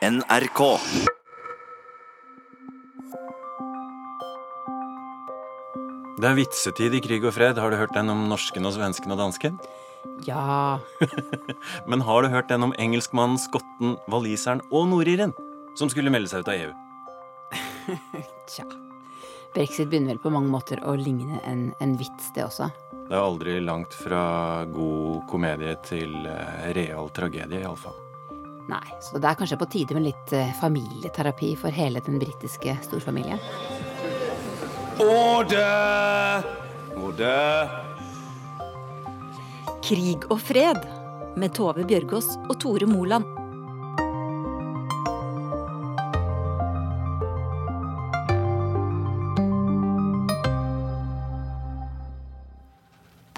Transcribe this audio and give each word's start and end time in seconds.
NRK. 0.00 0.60
Det 6.16 6.24
er 6.24 6.38
vitsetid 6.38 6.96
i 6.96 7.02
krig 7.04 7.26
og 7.28 7.34
fred. 7.36 7.60
Har 7.60 7.68
du 7.68 7.76
hørt 7.76 7.92
den 7.92 8.08
om 8.08 8.22
norsken 8.30 8.64
og 8.64 8.72
svensken 8.78 9.12
og 9.12 9.20
dansken? 9.20 9.60
Ja 10.24 10.80
Men 11.90 12.00
har 12.08 12.24
du 12.24 12.30
hørt 12.32 12.48
den 12.48 12.64
om 12.64 12.72
engelskmannen, 12.80 13.36
skotten, 13.36 13.98
waliseren 14.08 14.64
og 14.72 14.88
nordiren 14.88 15.36
som 15.76 15.92
skulle 15.92 16.08
melde 16.08 16.32
seg 16.32 16.46
ut 16.46 16.48
av 16.48 16.56
EU? 16.56 16.72
Tja. 18.56 18.64
Brexit 19.52 19.90
begynner 19.92 20.14
vel 20.14 20.24
på 20.24 20.32
mange 20.32 20.48
måter 20.48 20.80
å 20.80 20.96
ligne 20.96 21.44
en, 21.44 21.74
en 21.76 21.98
vits, 22.00 22.32
det 22.32 22.48
også. 22.48 22.72
Det 23.04 23.12
er 23.12 23.20
aldri 23.20 23.60
langt 23.60 23.92
fra 24.00 24.64
god 24.70 25.26
komedie 25.28 25.76
til 25.84 26.22
eh, 26.24 26.70
real 26.72 27.12
tragedie, 27.12 27.66
iallfall. 27.66 28.06
Nei, 28.70 28.86
så 29.02 29.18
det 29.18 29.26
er 29.26 29.38
kanskje 29.38 29.58
på 29.58 29.66
tide 29.72 29.96
med 29.96 30.04
litt 30.06 30.32
eh, 30.36 30.52
familieterapi 30.60 31.54
for 31.58 31.74
hele 31.74 32.02
den 32.06 32.20
britiske 32.22 32.76
storfamilien. 32.84 33.40
Order! 35.02 36.46
Order! 37.00 37.72
Krig 39.82 40.28
og 40.30 40.38
fred 40.44 40.86
med 41.40 41.54
Tove 41.56 41.82
Bjørgaas 41.88 42.36
og 42.46 42.58
Tore 42.62 42.86
Moland. 42.86 43.26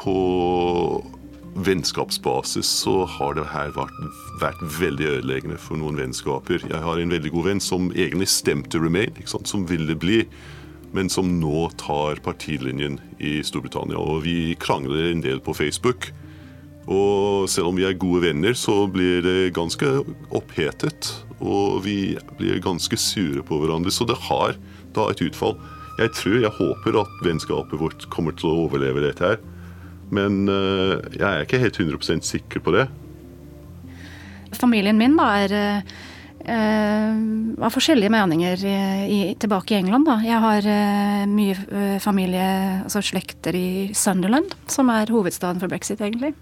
På 0.03 0.52
vennskapsbasis 1.67 2.69
så 2.83 3.03
har 3.09 3.37
det 3.39 3.49
her 3.53 3.73
vært, 3.77 3.99
vært 4.41 4.63
veldig 4.79 5.09
ødeleggende 5.19 5.59
for 5.61 5.81
noen 5.81 5.99
vennskaper. 6.01 6.65
Jeg 6.69 6.83
har 6.85 7.01
en 7.01 7.13
veldig 7.13 7.33
god 7.35 7.49
venn 7.51 7.63
som 7.63 7.91
egentlig 7.93 8.29
stemte 8.33 8.81
Remain, 8.83 9.17
som 9.27 9.67
ville 9.69 9.97
bli, 9.99 10.23
men 10.93 11.09
som 11.13 11.29
nå 11.41 11.69
tar 11.81 12.21
partilinjen 12.25 12.99
i 13.23 13.39
Storbritannia. 13.47 13.99
Og 13.99 14.25
vi 14.27 14.55
krangler 14.61 15.11
en 15.11 15.25
del 15.25 15.41
på 15.45 15.55
Facebook. 15.57 16.11
Og 16.91 17.49
selv 17.51 17.71
om 17.71 17.79
vi 17.79 17.87
er 17.87 17.99
gode 17.99 18.25
venner, 18.27 18.57
så 18.59 18.85
blir 18.91 19.23
det 19.25 19.55
ganske 19.57 19.89
opphetet. 20.35 21.13
Og 21.41 21.81
vi 21.87 22.17
blir 22.39 22.63
ganske 22.63 22.99
sure 22.99 23.45
på 23.47 23.61
hverandre. 23.63 23.95
Så 23.95 24.07
det 24.09 24.19
har 24.29 24.59
da 24.97 25.09
et 25.11 25.23
utfall. 25.25 25.57
Jeg 26.01 26.13
tror, 26.17 26.39
jeg 26.41 26.59
håper 26.59 27.03
at 27.03 27.25
vennskapet 27.25 27.81
vårt 27.81 28.07
kommer 28.13 28.37
til 28.37 28.51
å 28.51 28.61
overleve 28.67 29.05
dette 29.05 29.33
her. 29.33 29.43
Men 30.13 30.45
eh, 30.51 30.97
jeg 31.17 31.27
er 31.29 31.45
ikke 31.47 31.61
helt 31.63 31.81
100 31.81 32.25
sikker 32.29 32.63
på 32.65 32.75
det. 32.77 32.87
Familien 34.53 34.99
min 35.01 35.17
da 35.17 35.29
er 35.41 35.55
eh, 35.57 36.01
av 37.63 37.73
forskjellige 37.73 38.13
meninger 38.13 38.65
i, 38.69 38.77
i, 39.09 39.21
tilbake 39.41 39.75
i 39.75 39.81
England. 39.81 40.09
Da. 40.09 40.19
Jeg 40.27 40.43
har 40.43 40.69
uh, 40.69 41.25
mye 41.31 41.97
familie, 42.03 42.49
altså 42.83 43.03
slekter 43.05 43.57
i 43.57 43.93
Sunderland, 43.97 44.53
som 44.71 44.91
er 44.93 45.13
hovedstaden 45.13 45.63
for 45.63 45.73
brexit, 45.73 46.03
egentlig. 46.03 46.35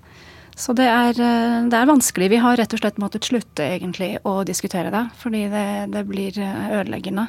Så 0.57 0.75
det 0.77 0.89
er, 0.91 1.15
uh, 1.21 1.69
det 1.71 1.77
er 1.77 1.91
vanskelig. 1.93 2.31
Vi 2.33 2.43
har 2.43 2.59
rett 2.59 2.75
og 2.75 2.83
slett 2.83 2.99
måttet 3.03 3.29
slutte 3.29 3.69
egentlig 3.77 4.15
å 4.25 4.41
diskutere 4.49 4.91
det, 4.95 5.05
fordi 5.21 5.47
det, 5.53 5.67
det 5.95 6.07
blir 6.09 6.41
ødeleggende. 6.41 7.29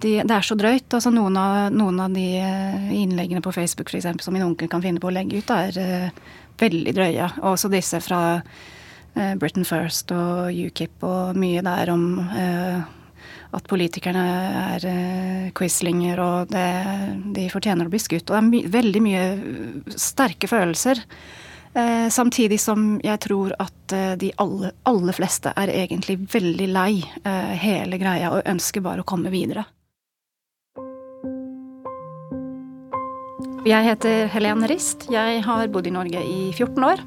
De, 0.00 0.16
det 0.22 0.34
er 0.34 0.44
så 0.44 0.56
drøyt. 0.58 0.88
altså 0.92 1.12
Noen 1.14 1.36
av, 1.40 1.72
noen 1.74 2.00
av 2.04 2.14
de 2.14 2.24
eh, 2.40 2.88
innleggene 2.96 3.42
på 3.44 3.52
Facebook 3.54 3.90
for 3.90 3.98
eksempel, 3.98 4.24
som 4.24 4.34
min 4.36 4.44
onkel 4.46 4.70
kan 4.72 4.84
finne 4.84 5.00
på 5.02 5.10
å 5.10 5.14
legge 5.14 5.40
ut, 5.40 5.52
er 5.54 5.78
uh, 5.78 6.34
veldig 6.60 6.92
drøye. 6.96 7.30
Også 7.48 7.70
disse 7.72 8.00
fra 8.04 8.20
uh, 8.36 9.32
Britain 9.40 9.66
First 9.68 10.12
og 10.16 10.52
UKIP 10.52 11.06
og 11.06 11.38
mye 11.40 11.64
der 11.64 11.92
om 11.94 12.06
uh, 12.20 12.84
at 13.56 13.68
politikerne 13.70 14.22
er 14.76 14.84
quislinger 15.56 16.20
og 16.20 16.50
det, 16.52 16.66
de 17.38 17.46
fortjener 17.48 17.88
å 17.88 17.92
bli 17.92 18.00
skutt. 18.02 18.26
Og 18.28 18.34
det 18.34 18.40
er 18.40 18.48
my 18.50 18.60
veldig 18.74 19.02
mye 19.04 19.22
sterke 19.96 20.50
følelser. 20.50 21.00
samtidig 22.10 22.58
som 22.60 22.98
jeg 23.04 23.20
tror 23.20 23.54
at 23.60 23.94
de 24.20 24.32
aller, 24.42 24.74
aller 24.84 25.16
fleste 25.16 25.52
er 25.56 25.72
egentlig 25.72 26.18
veldig 26.32 26.68
lei 26.74 27.04
hele 27.62 27.98
greia 28.02 28.34
og 28.34 28.48
ønsker 28.48 28.84
bare 28.84 29.04
å 29.04 29.08
komme 29.08 29.32
videre. 29.32 29.64
Jeg 33.66 33.82
heter 33.82 34.28
Helene 34.30 34.68
Rist. 34.70 35.08
Jeg 35.10 35.40
har 35.42 35.66
bodd 35.74 35.88
i 35.88 35.90
Norge 35.90 36.20
i 36.22 36.52
14 36.54 36.84
år. 36.86 37.00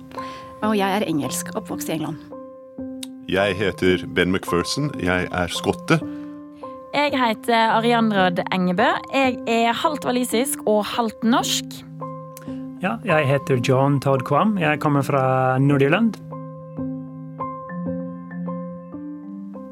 Og 0.67 0.73
jeg 0.75 0.91
er 0.91 1.05
engelsk, 1.07 1.53
oppvokst 1.55 1.87
i 1.87 1.93
England. 1.95 2.19
Jeg 3.31 3.55
heter 3.55 4.03
Ben 4.11 4.33
McPherson. 4.33 4.89
Jeg 4.99 5.29
er 5.31 5.53
skotte. 5.55 6.01
Jeg 6.91 7.15
heter 7.15 7.77
Ariandrad 7.77 8.41
Engebø. 8.51 8.89
Jeg 9.15 9.37
er 9.47 9.71
halvt 9.71 10.09
walisisk 10.09 10.65
og 10.67 10.83
halvt 10.97 11.23
norsk. 11.23 11.79
Ja, 12.83 12.97
jeg 13.07 13.29
heter 13.31 13.63
John 13.63 14.01
Todd 14.03 14.27
Kvam. 14.27 14.57
Jeg 14.59 14.83
kommer 14.83 15.07
fra 15.07 15.55
Nord-Irland. 15.63 16.19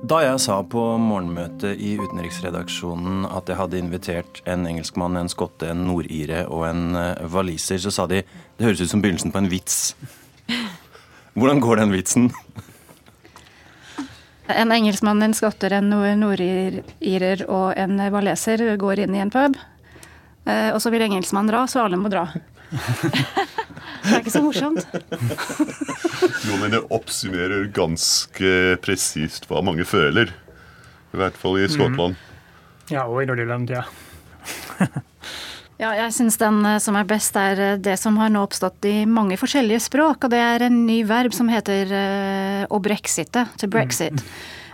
Da 0.08 0.22
jeg 0.24 0.40
sa 0.40 0.62
på 0.64 0.82
morgenmøtet 1.02 1.82
i 1.84 1.96
utenriksredaksjonen 2.00 3.26
at 3.28 3.50
jeg 3.50 3.58
hadde 3.60 3.80
invitert 3.82 4.40
en 4.48 4.64
engelskmann, 4.70 5.18
en 5.20 5.32
skotte, 5.32 5.68
en 5.74 5.84
nordire 5.90 6.46
og 6.48 6.64
en 6.70 6.96
waliser, 7.34 7.82
så 7.84 7.92
sa 7.92 8.06
de 8.08 8.22
det 8.24 8.66
høres 8.66 8.86
ut 8.86 8.92
som 8.94 9.04
begynnelsen 9.04 9.34
på 9.34 9.42
en 9.42 9.50
vits. 9.52 9.98
Hvordan 11.36 11.60
går 11.60 11.82
den 11.82 11.92
vitsen? 11.92 12.30
En 14.48 14.72
engelskmann, 14.72 15.22
en 15.22 15.36
skotter, 15.36 15.76
en 15.76 15.92
nordirer 16.22 17.44
og 17.52 17.74
en 17.76 18.00
waleser 18.14 18.64
går 18.80 19.04
inn 19.04 19.18
i 19.18 19.26
en 19.26 19.34
pub. 19.34 19.60
Uh, 20.48 20.72
og 20.72 20.80
så 20.80 20.94
vil 20.94 21.04
engelskmannen 21.04 21.52
dra, 21.52 21.66
så 21.68 21.84
alle 21.84 22.00
må 22.00 22.08
dra. 22.14 22.30
Det 24.08 24.16
er 24.16 24.24
ikke 24.24 24.34
så 24.34 24.44
morsomt. 24.46 24.82
Jo, 26.48 26.54
men 26.62 26.72
det 26.72 26.80
oppsummerer 26.96 27.68
ganske 27.76 28.52
presist 28.84 29.48
hva 29.50 29.60
mange 29.66 29.84
føler. 29.88 30.28
I 31.14 31.16
hvert 31.20 31.38
fall 31.40 31.56
i 31.60 31.68
Skottland. 31.72 32.16
Mm. 32.16 32.22
Ja, 32.94 33.04
og 33.08 33.22
i 33.22 33.26
Nord-Irland, 33.28 33.70
ja. 33.74 33.84
ja, 35.84 35.92
jeg 35.98 36.14
syns 36.16 36.38
den 36.40 36.58
som 36.84 36.96
er 37.00 37.06
best, 37.10 37.36
er 37.36 37.78
det 37.84 37.98
som 38.00 38.18
har 38.22 38.30
nå 38.32 38.40
oppstått 38.48 38.86
i 38.88 39.06
mange 39.10 39.38
forskjellige 39.40 39.82
språk. 39.90 40.18
Og 40.24 40.30
det 40.32 40.42
er 40.44 40.60
en 40.70 40.86
ny 40.88 41.00
verb 41.08 41.32
som 41.36 41.48
heter 41.52 41.84
uh, 41.92 42.64
å 42.72 42.78
brexite, 42.84 43.46
to 43.60 43.66
brexit. 43.72 44.16
Mm. 44.16 44.28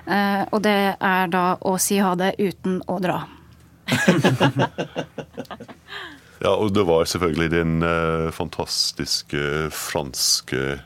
Uh, 0.03 0.43
og 0.51 0.59
det 0.65 0.79
er 0.93 1.25
da 1.31 1.57
å 1.63 1.77
si 1.81 1.97
ha 2.03 2.15
det 2.19 2.35
uten 2.41 2.81
å 2.91 2.99
dra. 3.01 3.19
Ja, 6.43 6.51
og 6.59 6.73
det 6.75 6.83
var 6.83 7.05
selvfølgelig 7.07 7.53
den 7.53 7.77
uh, 7.87 8.27
fantastiske 8.35 9.69
franske 9.71 10.81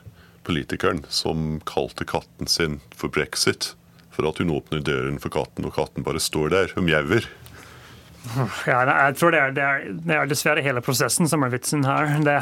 politikeren 0.46 1.02
som 1.10 1.58
kalte 1.66 2.06
katten 2.06 2.46
sin 2.52 2.78
for 2.94 3.10
brexit. 3.10 3.72
For 4.14 4.30
at 4.30 4.38
hun 4.42 4.54
åpner 4.54 4.84
døren 4.86 5.18
for 5.22 5.34
katten, 5.34 5.66
og 5.66 5.74
katten 5.74 6.06
bare 6.06 6.22
står 6.22 6.54
der. 6.54 6.72
Hun 6.78 6.86
mjauer. 6.86 7.26
Ja, 8.68 8.82
jeg 8.88 9.16
tror 9.20 9.34
det 9.34 9.40
er, 9.40 9.54
det, 9.56 9.64
er, 9.64 9.88
det 10.08 10.16
er, 10.16 10.28
dessverre 10.30 10.64
hele 10.66 10.82
prosessen 10.84 11.30
som 11.30 11.46
er 11.46 11.52
vitsen 11.54 11.86
her. 11.88 12.10
Det, 12.26 12.36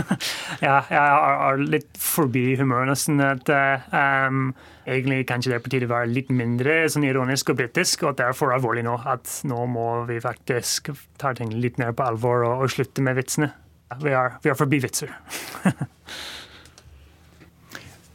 ja, 0.66 0.76
jeg 0.90 1.00
er 1.00 1.62
litt 1.62 1.98
forbi 2.00 2.54
humøret 2.60 2.90
nesten. 2.92 3.22
At, 3.24 3.50
um, 3.94 4.52
egentlig 4.84 5.22
kanskje 5.30 5.52
det 5.52 5.58
er 5.58 5.64
på 5.64 5.72
tide 5.72 5.88
å 5.88 5.94
være 5.94 6.12
litt 6.12 6.30
mindre 6.34 6.84
sånn 6.92 7.06
ironisk 7.08 7.52
og 7.52 7.60
britisk, 7.62 8.04
og 8.04 8.14
at 8.14 8.20
det 8.20 8.28
er 8.28 8.38
for 8.38 8.54
alvorlig 8.54 8.84
nå. 8.86 8.96
At 9.08 9.40
nå 9.48 9.66
må 9.70 9.88
vi 10.10 10.20
faktisk 10.24 10.92
ta 11.20 11.34
ting 11.36 11.52
litt 11.56 11.80
mer 11.82 11.94
på 11.96 12.06
alvor 12.06 12.46
og, 12.48 12.64
og 12.64 12.74
slutte 12.74 13.04
med 13.04 13.18
vitsene. 13.20 13.50
Vi 14.02 14.14
er, 14.16 14.38
vi 14.42 14.50
er 14.50 14.58
forbi 14.58 14.80
vitser. 14.82 15.12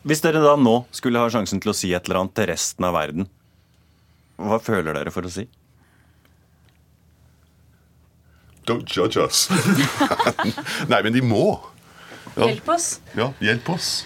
Hvis 0.08 0.24
dere 0.24 0.42
da 0.44 0.56
nå 0.58 0.82
skulle 0.96 1.22
ha 1.22 1.30
sjansen 1.32 1.60
til 1.62 1.74
å 1.74 1.78
si 1.78 1.92
et 1.94 2.08
eller 2.08 2.22
annet 2.22 2.36
til 2.38 2.48
resten 2.50 2.86
av 2.88 2.96
verden, 2.96 3.28
hva 4.40 4.60
føler 4.64 4.96
dere 4.96 5.12
for 5.12 5.28
å 5.28 5.32
si? 5.32 5.44
Don't 8.70 8.86
judge 8.86 9.18
us. 9.18 9.50
Nei, 10.90 11.02
men 11.02 11.14
de 11.14 11.22
må. 11.26 11.60
Ja. 12.36 12.46
Hjelp 12.46 12.68
oss. 12.70 13.00
Ja, 13.18 13.32
hjelp 13.42 13.70
oss. 13.74 14.06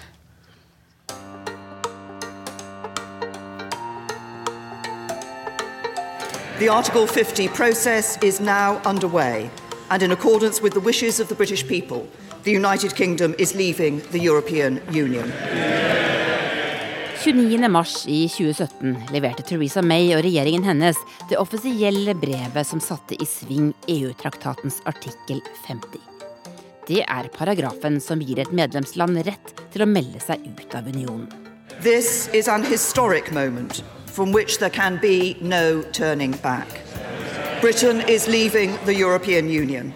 The 6.58 6.70
Article 6.70 7.06
50 7.06 7.48
process 7.48 8.16
is 8.22 8.40
now 8.40 8.80
underway, 8.86 9.50
and 9.90 10.02
in 10.02 10.12
accordance 10.12 10.62
with 10.62 10.72
the 10.72 10.80
wishes 10.80 11.20
of 11.20 11.28
the 11.28 11.34
British 11.34 11.66
people, 11.68 12.08
the 12.44 12.52
United 12.52 12.94
Kingdom 12.94 13.34
is 13.38 13.54
leaving 13.54 14.00
the 14.12 14.18
European 14.18 14.80
Union. 14.90 15.93
29. 17.24 17.68
mars 17.68 18.06
i 18.06 18.28
2017 18.28 18.96
leverte 19.12 19.42
Theresa 19.48 19.80
May 19.80 20.10
og 20.12 20.20
regjeringen 20.26 20.66
hennes 20.68 20.98
det 21.30 21.38
offisielle 21.40 22.12
brevet 22.20 22.68
som 22.68 22.82
satte 22.84 23.16
i 23.16 23.24
sving 23.24 23.70
EU-traktatens 23.88 24.82
artikkel 24.84 25.40
50. 25.64 26.02
Det 26.84 27.00
er 27.00 27.30
paragrafen 27.32 27.96
som 28.04 28.20
gir 28.20 28.42
et 28.42 28.52
medlemsland 28.52 29.22
rett 29.24 29.54
til 29.72 29.86
å 29.86 29.88
melde 29.88 30.20
seg 30.20 30.44
ut 30.44 30.76
av 30.76 30.90
unionen. 30.92 31.30
This 31.80 32.28
is 32.36 32.44
an 32.44 32.66
historic 32.68 33.32
moment 33.32 33.80
from 34.04 34.36
which 34.36 34.58
there 34.60 34.68
can 34.68 35.00
be 35.00 35.32
no 35.40 35.80
turning 35.96 36.36
back. 36.44 36.68
Britain 37.62 38.04
is 38.04 38.28
leaving 38.28 38.76
the 38.84 38.98
European 39.00 39.48
Union. 39.48 39.94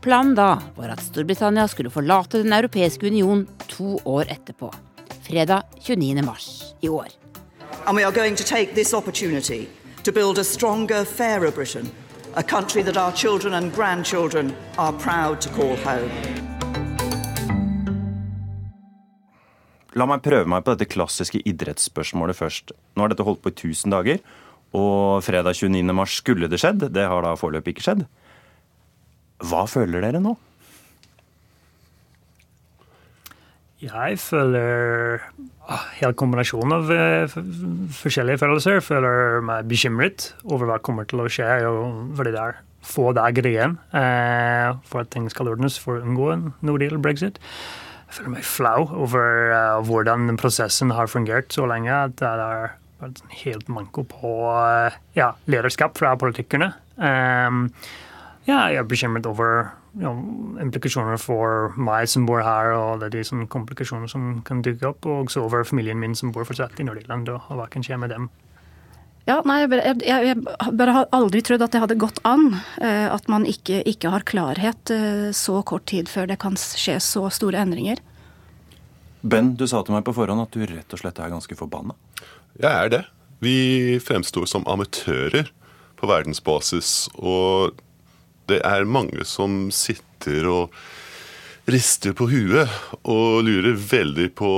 Planen 0.00 0.32
da 0.40 0.62
var 0.80 0.96
at 0.96 1.04
Storbritannia 1.04 1.68
skulle 1.68 1.92
forlate 1.92 2.40
Den 2.40 2.56
europeiske 2.56 3.04
union 3.12 3.44
to 3.68 4.00
år 4.04 4.32
etterpå. 4.32 4.72
Fredag 5.24 5.62
29. 5.80 6.22
mars 6.24 6.74
i 6.80 6.88
år. 6.88 7.06
And 7.86 7.96
we 7.96 8.04
are 8.04 8.12
going 8.12 8.36
to 8.36 8.44
take 8.44 8.74
this 8.74 8.94
opportunity 8.94 9.68
to 10.02 10.12
build 10.12 10.38
a 10.38 10.44
stronger, 10.44 11.04
fairer 11.04 11.50
Britain, 11.50 11.90
a 12.34 12.42
country 12.42 12.82
that 12.82 12.96
our 12.96 13.12
children 13.12 13.54
and 13.54 13.74
grandchildren 13.74 14.52
are 14.76 14.92
proud 14.92 15.40
to 15.40 15.48
call 15.48 15.76
home. 15.76 16.10
La 19.94 20.04
meg 20.10 20.20
prøve 20.26 20.44
meg 20.50 20.64
på 20.66 20.74
dette 20.74 20.90
klassiske 20.92 21.40
idrettsspørsmålet 21.46 22.36
først. 22.36 22.74
Nå 22.92 23.06
har 23.06 23.14
dette 23.14 23.24
holdt 23.24 23.40
på 23.44 23.52
i 23.54 23.56
1000 23.56 23.94
dager, 23.94 24.20
og 24.76 25.24
fredag 25.24 25.56
29. 25.56 25.94
mars 25.94 26.18
skulle 26.20 26.50
det 26.52 26.60
skjedd. 26.60 26.90
Det 26.92 27.08
har 27.08 27.24
da 27.24 27.36
foreløpig 27.38 27.78
ikke 27.78 27.86
skjedd. 27.86 28.04
Hva 29.40 29.64
føler 29.70 30.04
dere 30.04 30.20
nå? 30.20 30.34
Jeg 33.84 34.18
føler 34.22 35.24
ah, 35.68 35.86
hele 35.98 36.16
kombinasjonen 36.16 36.76
av 36.76 36.92
eh, 36.94 37.34
forskjellige 37.98 38.40
følelser. 38.40 38.78
Jeg 38.78 38.86
føler 38.86 39.42
meg 39.44 39.68
bekymret 39.68 40.30
over 40.46 40.70
hva 40.70 40.78
kommer 40.84 41.08
til 41.08 41.20
å 41.24 41.28
skje, 41.28 41.48
fordi 42.16 42.32
det 42.34 42.44
er 42.44 42.62
få 42.84 43.10
dager 43.16 43.46
igjen 43.48 43.78
eh, 43.96 44.70
for 44.88 45.04
at 45.04 45.10
ting 45.14 45.26
skal 45.32 45.50
ordnes 45.54 45.78
for 45.80 45.98
å 45.98 46.04
unngå 46.04 46.30
en 46.34 46.46
no 46.64 46.76
deal 46.80 46.96
brexit. 47.02 47.40
Jeg 48.08 48.18
føler 48.20 48.34
meg 48.36 48.46
flau 48.46 48.80
over 49.02 49.50
uh, 49.50 49.78
hvordan 49.82 50.36
prosessen 50.38 50.92
har 50.94 51.08
fungert 51.10 51.50
så 51.50 51.64
lenge. 51.66 51.90
at 51.90 52.14
det 52.20 52.28
er 52.30 52.74
helt 53.42 53.68
manko 53.72 54.04
på 54.06 54.34
uh, 54.54 54.94
ja, 55.18 55.32
lederskap 55.50 55.98
fra 55.98 56.12
politikerne. 56.20 56.70
Um, 56.94 57.66
ja, 58.46 58.68
jeg 58.70 58.84
er 58.84 58.86
bekymret 58.86 59.26
over 59.26 59.72
you 59.94 60.02
know, 60.02 60.16
implikasjoner 60.62 61.18
for 61.22 61.74
meg 61.78 62.08
som 62.10 62.26
bor 62.26 62.42
her, 62.42 62.72
og 62.74 63.00
det 63.00 63.10
er 63.10 63.18
de 63.18 63.26
sånne 63.28 63.48
komplikasjoner 63.50 64.10
som 64.10 64.40
kan 64.46 64.62
dukke 64.64 64.90
opp, 64.90 65.06
og 65.06 65.28
også 65.28 65.44
over 65.46 65.66
familien 65.68 66.00
min 66.00 66.16
som 66.18 66.32
bor 66.34 66.46
fortsatt 66.48 66.80
i 66.82 66.86
Nordirland, 66.86 67.30
og 67.30 67.54
hva 67.54 67.68
kan 67.70 67.84
skje 67.86 68.00
med 68.00 68.14
dem. 68.14 68.28
Ja, 69.24 69.38
nei, 69.48 69.62
jeg, 69.62 69.70
bare, 69.72 69.92
jeg, 70.04 70.24
jeg 70.28 70.74
bare 70.76 70.94
har 70.98 71.06
aldri 71.16 71.40
trodd 71.44 71.62
at 71.64 71.72
det 71.72 71.80
hadde 71.80 71.96
gått 71.96 72.18
an. 72.28 72.58
Eh, 72.76 73.06
at 73.08 73.30
man 73.32 73.46
ikke, 73.48 73.80
ikke, 73.88 74.10
har 74.12 74.26
klarhet 74.28 74.92
eh, 74.92 75.30
så 75.32 75.62
kort 75.64 75.86
tid 75.88 76.10
før 76.12 76.28
det 76.28 76.36
kan 76.42 76.58
skje 76.60 76.98
så 77.00 77.24
store 77.32 77.62
endringer. 77.64 78.02
Ben, 79.24 79.54
du 79.56 79.64
sa 79.70 79.80
til 79.80 79.96
meg 79.96 80.04
på 80.04 80.12
forhånd 80.12 80.44
at 80.44 80.52
du 80.52 80.66
rett 80.68 80.92
og 80.92 81.00
slett 81.00 81.22
er 81.24 81.32
ganske 81.32 81.56
forbanna. 81.56 81.96
Jeg 82.60 82.68
er 82.68 82.92
det. 82.92 83.02
Vi 83.40 83.96
fremstår 84.04 84.44
som 84.50 84.66
amatører 84.68 85.48
på 85.96 86.10
verdensbasis. 86.10 87.08
Og 87.16 87.80
det 88.50 88.60
er 88.66 88.86
mange 88.88 89.24
som 89.28 89.68
sitter 89.74 90.48
og 90.50 90.76
rister 91.70 92.12
på 92.16 92.26
huet 92.28 92.68
og 93.08 93.44
lurer 93.46 93.76
veldig 93.78 94.28
på 94.36 94.50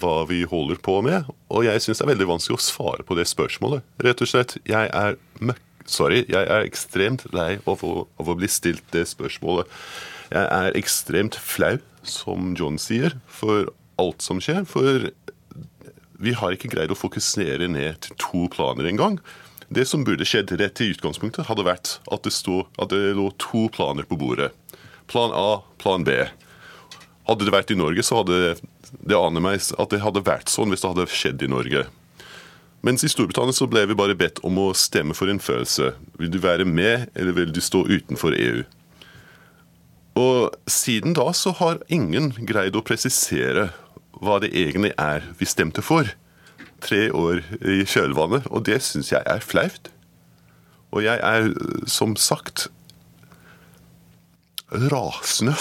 hva 0.00 0.16
vi 0.30 0.44
holder 0.46 0.78
på 0.84 1.00
med. 1.06 1.30
Og 1.50 1.66
jeg 1.66 1.82
syns 1.82 2.00
det 2.00 2.06
er 2.06 2.12
veldig 2.12 2.30
vanskelig 2.30 2.58
å 2.58 2.62
svare 2.62 3.06
på 3.06 3.16
det 3.18 3.26
spørsmålet. 3.30 3.86
Rett 4.06 4.22
og 4.22 4.30
slett, 4.30 4.58
jeg 4.68 4.90
er 4.90 5.18
møkk... 5.42 5.62
Sorry, 5.84 6.22
jeg 6.32 6.48
er 6.48 6.64
ekstremt 6.64 7.26
lei 7.36 7.58
av 7.68 7.82
å, 7.84 8.06
av 8.16 8.28
å 8.32 8.36
bli 8.38 8.48
stilt 8.48 8.86
det 8.94 9.02
spørsmålet. 9.10 9.68
Jeg 10.32 10.46
er 10.48 10.78
ekstremt 10.78 11.36
flau, 11.36 11.74
som 12.08 12.54
John 12.56 12.78
sier, 12.80 13.18
for 13.28 13.68
alt 14.00 14.24
som 14.24 14.40
skjer. 14.40 14.62
For 14.64 15.10
vi 16.24 16.32
har 16.40 16.56
ikke 16.56 16.70
greid 16.72 16.94
å 16.94 16.96
fokusere 16.96 17.68
ned 17.68 18.00
til 18.06 18.16
to 18.16 18.46
planer 18.54 18.88
engang. 18.88 19.18
Det 19.74 19.86
som 19.88 20.04
burde 20.06 20.26
skjedd 20.28 20.52
rett 20.60 20.80
i 20.84 20.92
utgangspunktet, 20.92 21.48
hadde 21.48 21.64
vært 21.66 21.96
at 22.12 22.26
det, 22.26 22.30
stod, 22.34 22.68
at 22.78 22.92
det 22.92 23.14
lå 23.18 23.30
to 23.42 23.66
planer 23.74 24.06
på 24.06 24.18
bordet. 24.20 24.52
Plan 25.10 25.34
A, 25.34 25.64
plan 25.82 26.04
B. 26.06 26.14
Hadde 27.26 27.48
det 27.48 27.54
vært 27.54 27.72
i 27.72 27.78
Norge, 27.78 28.04
så 28.06 28.20
hadde 28.20 28.54
det 29.02 29.18
aner 29.18 29.42
meg 29.42 29.58
at 29.58 29.90
det 29.90 30.02
hadde 30.04 30.22
vært 30.26 30.52
sånn 30.52 30.70
hvis 30.70 30.84
det 30.84 30.92
hadde 30.92 31.08
skjedd 31.10 31.42
i 31.42 31.50
Norge. 31.50 31.86
Mens 32.84 33.02
i 33.02 33.10
Storbritannia 33.10 33.56
så 33.56 33.66
ble 33.70 33.86
vi 33.88 33.96
bare 33.96 34.16
bedt 34.18 34.42
om 34.44 34.60
å 34.60 34.70
stemme 34.76 35.16
for 35.16 35.32
en 35.32 35.40
følelse. 35.42 35.94
Vil 36.20 36.30
du 36.30 36.38
være 36.44 36.66
med, 36.68 37.08
eller 37.16 37.34
vil 37.34 37.54
du 37.56 37.62
stå 37.64 37.86
utenfor 37.88 38.36
EU? 38.36 38.60
Og 40.20 40.54
siden 40.70 41.16
da 41.16 41.30
så 41.34 41.54
har 41.58 41.80
ingen 41.88 42.30
greid 42.46 42.76
å 42.76 42.84
presisere 42.84 43.70
hva 44.20 44.36
det 44.44 44.52
egentlig 44.52 44.92
er 45.00 45.24
vi 45.40 45.48
stemte 45.48 45.82
for. 45.82 46.12
Tre 46.84 47.14
år 47.16 47.40
i 47.64 47.80
kjølvannet, 47.88 48.46
og 48.52 48.66
det 48.68 48.82
syns 48.84 49.12
jeg 49.12 49.22
er 49.26 49.40
flaut. 49.40 49.88
Og 50.92 51.04
jeg 51.04 51.16
er, 51.22 51.48
som 51.88 52.16
sagt, 52.16 52.68
rasende. 54.68 55.54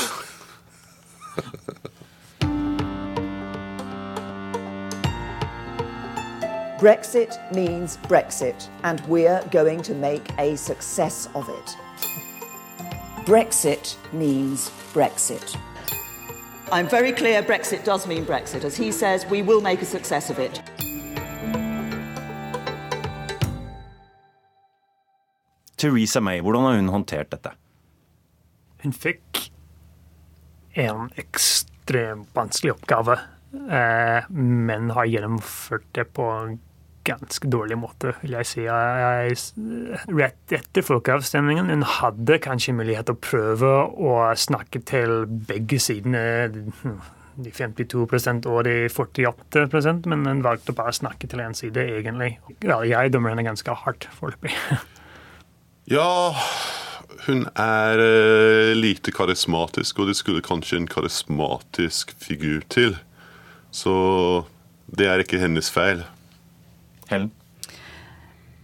Brexit 6.80 7.40
means 7.54 7.98
Brexit, 8.10 8.69
and 8.84 9.00
we're 9.08 9.42
going 9.52 9.81
to 9.81 9.94
make 9.94 10.24
a 10.38 10.58
success 10.58 11.30
of 11.34 11.48
it. 11.48 11.78
Brexit 13.26 13.96
means 14.12 14.69
Brexit. 14.94 15.58
I'm 16.74 16.90
very 16.90 17.14
clear 17.14 17.42
Brexit 17.42 17.86
does 17.86 18.06
mean 18.08 18.26
Brexit. 18.26 18.66
As 18.66 18.76
he 18.76 18.92
says, 18.92 19.26
we 19.30 19.42
will 19.42 19.62
make 19.62 19.81
a 19.81 19.86
success 19.86 20.30
of 20.30 20.40
it. 20.40 20.62
Theresa 25.83 26.24
May, 26.24 26.39
hvordan 26.44 26.69
har 26.69 26.80
hun 26.80 26.91
håndtert 26.94 27.33
dette? 27.33 27.51
Hun 28.83 28.95
fikk 28.95 29.47
en 30.80 31.09
ekstremt 31.19 32.30
vanskelig 32.35 32.74
oppgave, 32.77 33.18
eh, 33.53 34.30
men 34.31 34.94
har 34.95 35.09
gjennomført 35.12 35.89
det 35.95 36.07
på 36.15 36.27
en 36.31 36.62
ganske 37.03 37.47
dårlig 37.51 37.75
måte, 37.77 38.13
vil 38.21 38.38
jeg 38.38 38.47
si. 38.47 38.63
Rett 40.15 40.56
etter 40.56 40.85
folkeavstemningen 40.88 41.71
hun 41.74 41.83
hadde 42.00 42.39
kanskje 42.44 42.75
mulighet 42.77 43.09
til 43.09 43.18
å 43.18 43.24
prøve 43.27 43.74
å 43.91 44.15
snakke 44.39 44.80
til 44.88 45.25
begge 45.27 45.81
sidene. 45.83 46.24
De 47.33 47.50
52% 47.50 48.47
og 48.47 48.63
de 48.68 48.75
48% 48.94 50.07
men 50.07 50.27
hun 50.30 50.44
valgte 50.45 50.75
bare 50.77 50.94
å 50.94 51.00
snakke 51.01 51.27
til 51.27 51.44
én 51.44 51.57
side, 51.57 51.88
egentlig. 52.00 52.38
Jeg 52.63 53.13
dømmer 53.13 53.33
henne 53.33 53.47
ganske 53.51 53.80
hardt 53.83 54.07
foreløpig. 54.15 54.56
Ja, 55.92 56.35
hun 57.25 57.44
er 57.59 57.99
uh, 57.99 58.71
lite 58.75 59.11
karismatisk, 59.11 59.99
og 59.99 60.07
det 60.07 60.18
skulle 60.19 60.44
kanskje 60.44 60.80
en 60.80 60.87
karismatisk 60.87 62.16
figur 62.19 62.63
til. 62.71 62.95
Så 63.71 63.94
det 64.87 65.09
er 65.09 65.23
ikke 65.23 65.42
hennes 65.42 65.71
feil. 65.73 66.06
Helen? 67.09 67.31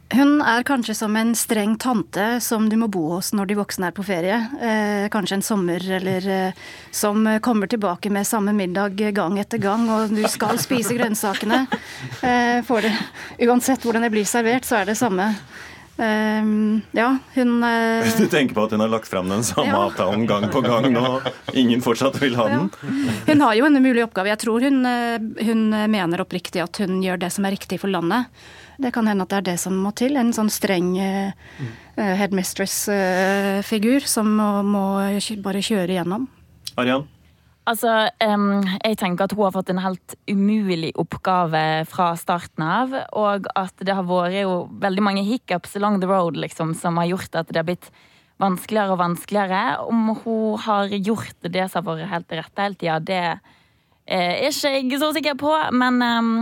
Hun 0.10 0.40
er 0.42 0.64
kanskje 0.66 0.96
som 0.98 1.14
en 1.20 1.36
streng 1.38 1.76
tante 1.78 2.40
som 2.42 2.66
du 2.70 2.74
må 2.82 2.88
bo 2.90 3.04
hos 3.12 3.30
når 3.38 3.52
de 3.52 3.58
voksne 3.60 3.92
er 3.92 3.94
på 3.94 4.06
ferie. 4.08 4.40
Eh, 4.58 5.06
kanskje 5.14 5.38
en 5.38 5.46
sommer, 5.46 5.84
eller 6.00 6.26
eh, 6.34 6.64
som 6.90 7.28
kommer 7.46 7.70
tilbake 7.70 8.10
med 8.10 8.26
samme 8.26 8.56
middag 8.58 8.98
gang 9.14 9.38
etter 9.38 9.62
gang, 9.62 9.86
og 9.94 10.10
du 10.10 10.24
skal 10.26 10.58
spise 10.58 10.98
grønnsakene. 10.98 11.62
Eh, 12.26 12.66
det, 12.66 12.94
uansett 13.46 13.86
hvordan 13.86 14.08
det 14.08 14.14
blir 14.16 14.26
servert, 14.26 14.66
så 14.66 14.82
er 14.82 14.90
det 14.90 14.98
samme. 14.98 15.30
Um, 16.00 16.82
ja, 16.92 17.18
hun 17.34 17.64
uh... 17.64 18.18
Du 18.18 18.28
tenker 18.28 18.56
på 18.56 18.64
at 18.64 18.72
hun 18.72 18.80
har 18.80 18.88
lagt 18.88 19.08
fram 19.12 19.30
den 19.30 19.44
samme 19.44 19.68
ja. 19.68 19.82
avtalen 19.84 20.24
gang 20.30 20.46
på 20.52 20.62
gang 20.64 20.94
nå? 20.94 21.20
Ingen 21.54 21.82
fortsatt 21.84 22.22
vil 22.22 22.38
ha 22.40 22.46
den? 22.48 22.70
Ja. 22.72 23.16
Hun 23.28 23.42
har 23.44 23.58
jo 23.60 23.66
en 23.68 23.82
mulig 23.84 24.06
oppgave. 24.06 24.32
Jeg 24.32 24.40
tror 24.46 24.64
hun, 24.64 24.86
eh, 24.88 25.20
hun, 25.44 25.66
mener 25.92 26.24
oppriktig 26.24 26.64
at 26.64 26.80
hun 26.80 27.04
gjør 27.04 27.20
det 27.20 27.34
som 27.36 27.50
er 27.50 27.56
riktig 27.58 27.82
for 27.84 27.92
landet. 27.92 28.32
Det 28.80 28.94
kan 28.96 29.12
hende 29.12 29.28
at 29.28 29.34
det 29.34 29.42
er 29.42 29.48
det 29.52 29.58
som 29.60 29.76
må 29.76 29.92
til. 29.92 30.16
En 30.16 30.32
sånn 30.32 30.48
streng 30.48 30.94
uh, 30.96 31.36
headmistress-figur 32.00 34.00
uh, 34.00 34.08
som 34.08 34.32
må, 34.40 34.50
må, 34.64 34.86
bare 35.44 35.66
kjøre 35.66 35.98
igjennom. 35.98 36.30
Arian? 36.80 37.04
Altså, 37.70 37.92
um, 38.26 38.64
jeg 38.82 38.98
tenker 38.98 39.28
at 39.28 39.34
hun 39.36 39.46
har 39.46 39.54
fått 39.54 39.68
en 39.70 39.82
helt 39.84 40.16
umulig 40.30 40.90
oppgave 40.98 41.62
fra 41.90 42.08
starten 42.18 42.64
av. 42.66 42.96
Og 43.20 43.46
at 43.60 43.84
det 43.86 43.94
har 43.94 44.08
vært 44.10 44.40
jo 44.40 44.64
veldig 44.82 45.04
mange 45.06 45.26
hiccups 45.28 45.78
along 45.78 46.00
the 46.02 46.10
road 46.10 46.40
liksom, 46.40 46.74
som 46.78 46.98
har 46.98 47.12
gjort 47.12 47.38
at 47.44 47.52
det 47.52 47.62
har 47.62 47.68
blitt 47.70 47.92
vanskeligere 48.42 48.96
og 48.96 49.02
vanskeligere. 49.04 49.62
Om 49.86 50.12
hun 50.24 50.58
har 50.66 50.98
gjort 50.98 51.46
det 51.46 51.70
som 51.70 51.84
har 51.86 52.02
vært 52.02 52.14
helt 52.16 52.38
rett 52.42 52.64
hele 52.64 52.82
tida, 52.82 53.00
det 53.06 53.22
er 54.10 54.44
ikke 54.50 54.74
jeg 54.74 55.02
så 55.04 55.14
sikker 55.14 55.38
på. 55.38 55.54
Men 55.70 56.02
um, 56.02 56.36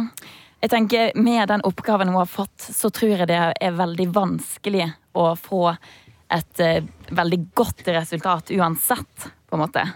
jeg 0.64 0.72
tenker 0.72 1.16
med 1.20 1.44
den 1.52 1.68
oppgaven 1.68 2.14
hun 2.14 2.22
har 2.22 2.32
fått, 2.32 2.72
så 2.72 2.94
tror 2.94 3.18
jeg 3.18 3.32
det 3.34 3.44
er 3.52 3.80
veldig 3.84 4.12
vanskelig 4.16 4.94
å 5.20 5.34
få 5.36 5.66
et 5.76 6.64
uh, 6.64 6.84
veldig 7.12 7.46
godt 7.58 7.88
resultat 7.92 8.56
uansett, 8.56 9.32
på 9.48 9.60
en 9.60 9.68
måte. 9.68 9.90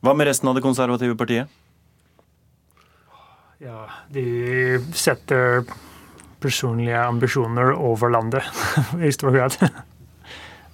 Hva 0.00 0.14
med 0.14 0.28
resten 0.30 0.48
av 0.48 0.54
det 0.54 0.62
konservative 0.62 1.16
partiet? 1.18 1.50
Ja, 3.58 3.88
de 4.14 4.78
setter 4.94 5.64
personlige 6.40 7.00
ambisjoner 7.02 7.72
over 7.74 8.10
landet 8.10 8.44
i 9.02 9.10
stor 9.12 9.34
grad. 9.34 9.56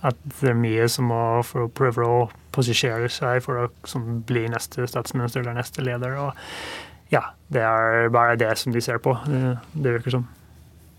At 0.05 0.19
det 0.41 0.51
er 0.53 0.59
mye 0.59 0.89
som 0.93 1.09
må 1.09 1.21
for 1.49 1.65
å 1.65 1.73
prøve 1.73 2.05
å 2.05 2.19
posisjonere 2.53 3.09
seg 3.09 3.41
for 3.47 3.63
å 3.63 3.69
som, 3.89 4.21
bli 4.29 4.45
neste 4.53 4.85
statsminister 4.91 5.41
eller 5.41 5.57
neste 5.57 5.85
leder. 5.85 6.19
Og 6.21 7.13
ja, 7.13 7.31
det 7.49 7.65
er 7.65 8.13
bare 8.13 8.37
det 8.37 8.53
som 8.61 8.75
de 8.75 8.83
ser 8.85 9.01
på. 9.01 9.17
Det, 9.25 9.57
det 9.73 9.97
virker 9.97 10.19
som. 10.19 10.29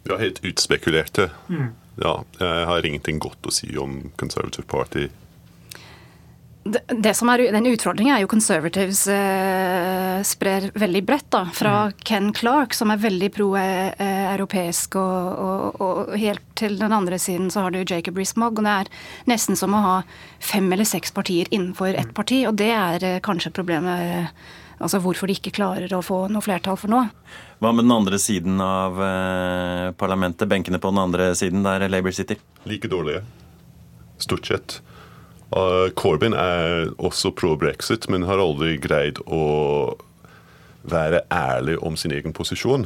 Ja, 0.10 0.18
helt 0.18 0.42
utspekulerte. 0.46 1.30
Mm. 1.50 1.70
Ja, 2.02 2.18
jeg 2.42 2.66
har 2.72 2.90
ingenting 2.90 3.22
godt 3.22 3.46
å 3.46 3.54
si 3.54 3.70
om 3.78 4.10
Conservative 4.18 4.66
Party 4.70 5.06
det, 6.66 6.82
det, 6.90 7.14
som 7.14 7.30
er 7.30 7.44
Den 7.54 7.68
utfordringen 7.70 8.16
er 8.16 8.24
jo 8.24 8.30
Conservatives 8.32 9.04
eh, 9.12 10.22
sprer 10.26 10.72
veldig 10.74 11.04
bredt. 11.06 11.28
da, 11.30 11.44
Fra 11.54 11.74
mm. 11.86 11.98
Ken 12.02 12.32
Clark, 12.34 12.74
som 12.74 12.90
er 12.90 13.04
veldig 13.04 13.30
pro-europeisk, 13.36 14.98
og, 14.98 15.44
og, 15.46 15.82
og, 15.86 16.16
helt 16.18 16.42
til 16.58 16.80
den 16.80 16.96
andre 16.96 17.20
siden 17.22 17.52
så 17.54 17.68
har 17.68 17.76
du 17.76 17.84
Jacob 17.84 18.18
Rees-Mogg. 18.18 18.58
og 18.58 18.66
Det 18.66 18.74
er 18.82 18.90
nesten 19.30 19.60
som 19.60 19.78
å 19.78 19.84
ha 19.84 19.96
fem 20.42 20.72
eller 20.74 20.90
seks 20.90 21.14
partier 21.14 21.52
innenfor 21.52 21.94
ett 21.94 22.10
mm. 22.10 22.18
parti. 22.18 22.42
Og 22.50 22.58
det 22.58 22.72
er 22.74 23.06
eh, 23.06 23.22
kanskje 23.22 23.54
problemet. 23.54 24.02
Eh, 24.02 24.50
altså 24.80 25.04
Hvorfor 25.06 25.30
de 25.30 25.38
ikke 25.38 25.54
klarer 25.60 25.94
å 25.94 26.02
få 26.02 26.24
noe 26.34 26.44
flertall 26.44 26.82
for 26.82 26.90
nå. 26.90 27.04
Hva 27.62 27.76
med 27.76 27.86
den 27.86 27.94
andre 27.94 28.18
siden 28.20 28.58
av 28.58 28.98
eh, 29.06 29.94
parlamentet? 30.02 30.50
Benkene 30.50 30.82
på 30.82 30.90
den 30.96 31.06
andre 31.06 31.30
siden, 31.38 31.62
der 31.68 31.86
Labour 31.94 32.18
sitter? 32.18 32.42
Like 32.66 32.90
dårlige. 32.90 33.22
Stort 34.18 34.50
sett. 34.50 34.80
Corbyn 35.96 36.36
er 36.36 36.90
også 37.00 37.32
pro-brexit, 37.32 38.10
men 38.12 38.28
har 38.28 38.42
aldri 38.44 38.76
greid 38.82 39.22
å 39.24 39.96
være 40.86 41.24
ærlig 41.32 41.78
om 41.80 41.96
sin 41.98 42.12
egen 42.12 42.36
posisjon. 42.36 42.86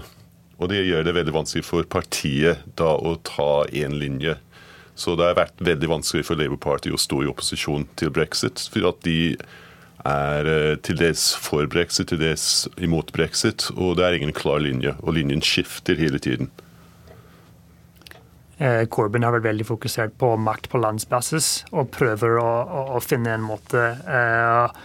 Og 0.59 0.69
det 0.71 0.83
gjør 0.83 1.07
det 1.07 1.15
veldig 1.15 1.33
vanskelig 1.33 1.65
for 1.65 1.87
partiet 1.87 2.61
da 2.79 2.91
å 2.93 3.15
ta 3.25 3.65
én 3.71 3.95
linje. 3.99 4.35
Så 4.99 5.15
det 5.15 5.29
har 5.29 5.39
vært 5.39 5.63
veldig 5.63 5.89
vanskelig 5.93 6.25
for 6.27 6.39
Labour 6.39 6.59
Party 6.59 6.91
å 6.91 6.99
stå 6.99 7.23
i 7.23 7.31
opposisjon 7.31 7.87
til 7.99 8.11
brexit. 8.11 8.65
For 8.71 8.89
at 8.91 8.99
de 9.07 9.37
er 10.07 10.49
eh, 10.49 10.73
til 10.83 10.99
dels 10.99 11.29
for 11.39 11.67
brexit, 11.71 12.09
til 12.11 12.19
dels 12.19 12.67
imot 12.77 13.13
brexit. 13.15 13.69
Og 13.77 13.95
det 13.99 14.05
er 14.05 14.19
ingen 14.19 14.35
klar 14.35 14.59
linje. 14.63 14.93
Og 14.99 15.15
linjen 15.15 15.43
skifter 15.45 15.99
hele 15.99 16.19
tiden. 16.19 16.51
Eh, 18.59 18.85
Corbyn 18.91 19.23
har 19.23 19.31
vært 19.37 19.47
veldig 19.47 19.65
fokusert 19.69 20.17
på 20.19 20.33
makt 20.35 20.67
på 20.71 20.81
landsbasis 20.83 21.63
og 21.71 21.93
prøver 21.95 22.35
å, 22.41 22.47
å, 22.67 22.81
å 22.97 23.03
finne 23.03 23.31
en 23.37 23.45
måte 23.47 23.85
eh, 24.03 24.81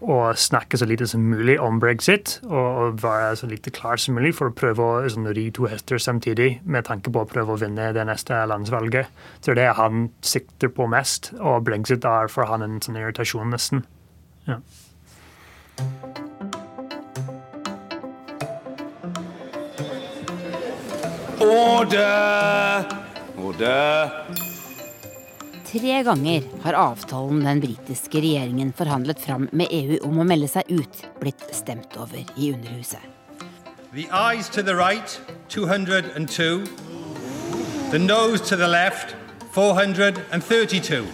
å 0.00 0.18
snakke 0.38 0.78
så 0.80 0.86
lite 0.88 1.08
som 1.10 1.24
mulig 1.26 1.56
om 1.60 1.80
brexit 1.82 2.38
og, 2.46 3.00
være 3.02 3.34
så 3.36 3.48
lite 3.50 3.72
klar 3.74 4.00
som 4.00 4.14
mulig 4.16 4.32
for 4.38 4.48
å 4.48 4.54
prøve 4.56 4.84
å 4.84 5.08
sånn, 5.12 5.28
ri 5.36 5.48
to 5.54 5.66
hester 5.68 6.00
samtidig 6.00 6.60
med 6.64 6.86
tanke 6.88 7.12
på 7.12 7.24
å 7.24 7.28
prøve 7.28 7.56
å 7.56 7.60
vinne 7.60 7.90
det 7.96 8.06
neste 8.08 8.38
landsvalget. 8.48 9.10
Så 9.40 9.52
det 9.52 9.66
er 9.66 9.74
det 9.74 9.80
han 9.80 10.06
sikter 10.24 10.72
på 10.72 10.86
mest, 10.90 11.32
og 11.40 11.66
brexit 11.66 12.06
er 12.06 12.30
for 12.32 12.48
han 12.48 12.64
en 12.64 12.78
sånn 12.84 13.00
irritasjon, 13.00 13.50
nesten. 13.52 13.84
Ja. 14.46 14.62
Order! 21.40 22.99
Tre 25.70 26.02
ganger 26.02 26.42
har 26.62 26.76
avtalen 26.80 27.42
den 27.44 27.60
britiske 27.60 28.22
regjeringen 28.24 28.72
forhandlet 28.72 29.20
fram 29.20 29.48
med 29.52 29.68
EU 29.70 29.98
om 30.08 30.22
å 30.22 30.24
melde 30.24 30.48
seg 30.48 30.70
ut, 30.72 31.02
blitt 31.20 31.44
stemt 31.52 31.96
over 32.00 32.24
i 32.40 32.52
Underhuset. 32.54 33.04
The 33.92 34.08
eyes 34.14 34.48
to 34.54 34.62
the 34.62 34.74
right, 34.74 35.20
202. 35.48 36.64
The 37.90 37.98
nose 37.98 38.40
to 38.48 38.56
the 38.56 38.68
left, 38.68 39.16
432. 39.52 41.04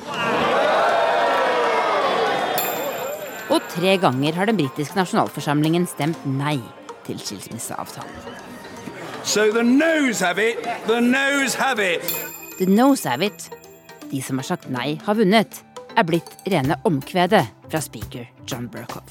Og 3.50 3.62
tre 3.74 3.96
ganger 3.98 4.38
har 4.38 4.46
den 4.46 4.58
britiske 4.60 4.94
nasjonalforsamlingen 4.94 5.86
stemt 5.90 6.22
nei 6.26 6.60
til 7.08 7.18
skilsmisseavtalen. 7.18 8.12
So 9.26 9.50
the 9.50 9.64
nose 9.64 10.20
have 10.20 10.38
it, 10.38 10.62
the 10.86 11.00
nose 11.00 11.58
have 11.58 11.80
it. 11.80 12.35
The 12.58 12.66
nose 12.66 13.08
have 13.08 13.26
it. 13.26 13.50
De 14.10 14.22
som 14.22 14.38
har 14.38 14.46
sagt 14.48 14.70
nei, 14.72 14.94
har 15.04 15.18
vunnet, 15.18 15.58
er 15.96 16.04
blitt 16.08 16.30
rene 16.48 16.78
omkvedet 16.88 17.42
fra 17.68 17.80
speaker 17.84 18.24
John 18.48 18.68
Burkov. 18.72 19.04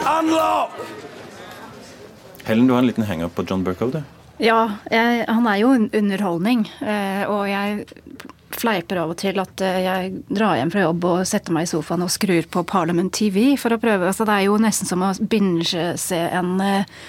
Unlock! 0.00 0.78
Helen, 2.46 2.66
du 2.66 2.72
har 2.72 2.80
en 2.80 2.86
liten 2.86 3.04
henger 3.04 3.28
på 3.28 3.44
John 3.48 3.64
Burkov, 3.66 3.92
du? 3.92 4.00
Ja, 4.40 4.78
jeg, 4.88 5.26
han 5.28 5.48
er 5.50 5.60
jo 5.60 5.74
underholdning. 5.74 6.64
Eh, 6.80 7.28
og 7.28 7.44
jeg 7.50 7.84
fleiper 8.56 9.02
av 9.02 9.12
og 9.12 9.20
til 9.20 9.36
at 9.42 9.64
eh, 9.64 9.82
jeg 9.84 10.16
drar 10.30 10.56
hjem 10.56 10.72
fra 10.72 10.86
jobb 10.86 11.06
og 11.10 11.22
setter 11.28 11.52
meg 11.52 11.66
i 11.66 11.70
sofaen 11.74 12.06
og 12.06 12.12
skrur 12.14 12.48
på 12.48 12.64
Parliament 12.68 13.12
TV 13.12 13.56
for 13.60 13.76
å 13.76 13.80
prøve. 13.82 14.08
Altså, 14.08 14.24
det 14.28 14.36
er 14.36 14.48
jo 14.48 14.56
nesten 14.62 14.88
som 14.88 15.04
å 15.04 15.12
binge-se 15.20 16.24
en 16.40 16.56
uh, 16.62 17.00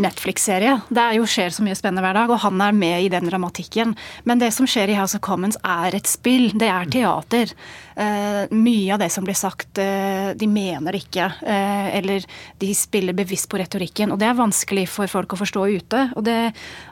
Netflix-serie. 0.00 0.78
Det 0.88 1.06
jo, 1.18 1.26
skjer 1.28 1.52
så 1.54 1.64
mye 1.64 1.76
spennende 1.78 2.04
hver 2.04 2.16
dag, 2.20 2.32
og 2.32 2.42
han 2.44 2.60
er 2.64 2.76
med 2.76 3.06
i 3.06 3.10
den 3.12 3.28
dramatikken. 3.28 3.96
Men 4.28 4.42
det 4.42 4.52
som 4.56 4.68
skjer 4.68 4.92
i 4.92 4.98
House 4.98 5.18
of 5.18 5.24
Commons 5.24 5.58
er 5.62 5.96
et 5.96 6.08
spill, 6.10 6.50
det 6.58 6.70
er 6.72 6.90
teater. 6.92 7.52
Uh, 7.92 8.48
mye 8.56 8.94
av 8.94 9.02
det 9.02 9.10
som 9.12 9.24
blir 9.24 9.36
sagt, 9.36 9.76
uh, 9.76 10.32
de 10.38 10.48
mener 10.48 10.96
ikke. 10.96 11.26
Uh, 11.44 11.88
eller 11.98 12.24
de 12.62 12.70
spiller 12.76 13.16
bevisst 13.16 13.50
på 13.52 13.60
retorikken. 13.60 14.14
Og 14.14 14.20
det 14.20 14.30
er 14.30 14.38
vanskelig 14.38 14.86
for 14.92 15.10
folk 15.12 15.34
å 15.34 15.40
forstå 15.42 15.66
ute. 15.76 16.06
Og 16.16 16.24
det, 16.26 16.38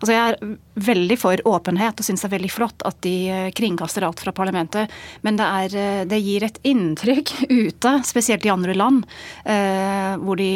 altså 0.00 0.16
jeg 0.16 0.35
er 0.35 0.54
veldig 0.90 1.19
for 1.21 1.45
åpenhet 1.49 2.00
og 2.00 2.07
syns 2.07 2.25
det 2.25 2.30
er 2.30 2.37
veldig 2.37 2.52
flott 2.52 2.85
at 2.88 3.00
de 3.04 3.16
kringkaster 3.57 4.04
alt 4.04 4.21
fra 4.21 4.35
parlamentet. 4.37 4.92
Men 5.25 5.40
det, 5.40 5.49
er, 5.64 6.07
det 6.11 6.21
gir 6.21 6.47
et 6.47 6.61
inntrykk 6.69 7.35
ute, 7.64 7.97
spesielt 8.09 8.47
i 8.47 8.52
andre 8.52 8.76
land, 8.76 9.04
hvor 10.21 10.38
de 10.40 10.50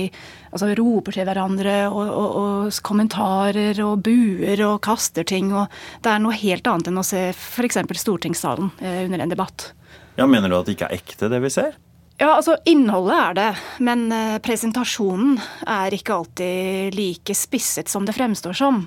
altså, 0.55 0.71
roper 0.79 1.17
til 1.17 1.29
hverandre 1.29 1.77
og, 1.91 2.03
og, 2.05 2.37
og, 2.41 2.83
kommentarer 2.87 3.81
og 3.85 4.05
buer 4.07 4.65
og 4.67 4.81
kaster 4.87 5.27
ting. 5.27 5.53
og 5.53 5.73
Det 6.05 6.13
er 6.13 6.23
noe 6.23 6.37
helt 6.39 6.69
annet 6.71 6.91
enn 6.91 7.03
å 7.03 7.07
se 7.07 7.27
f.eks. 7.35 7.83
stortingssalen 8.01 8.73
eh, 8.81 9.03
under 9.07 9.25
en 9.25 9.35
debatt. 9.35 9.73
Ja, 10.15 10.29
Mener 10.31 10.49
du 10.49 10.61
at 10.61 10.69
det 10.69 10.77
ikke 10.77 10.89
er 10.91 11.01
ekte, 11.01 11.31
det 11.33 11.43
vi 11.43 11.53
ser? 11.53 11.75
Ja, 12.21 12.37
altså 12.37 12.55
Innholdet 12.71 13.17
er 13.19 13.39
det, 13.39 13.49
men 13.83 14.07
eh, 14.15 14.37
presentasjonen 14.43 15.41
er 15.67 15.95
ikke 15.97 16.21
alltid 16.21 16.95
like 16.95 17.35
spisset 17.35 17.91
som 17.91 18.07
det 18.07 18.15
fremstår 18.15 18.55
som. 18.55 18.85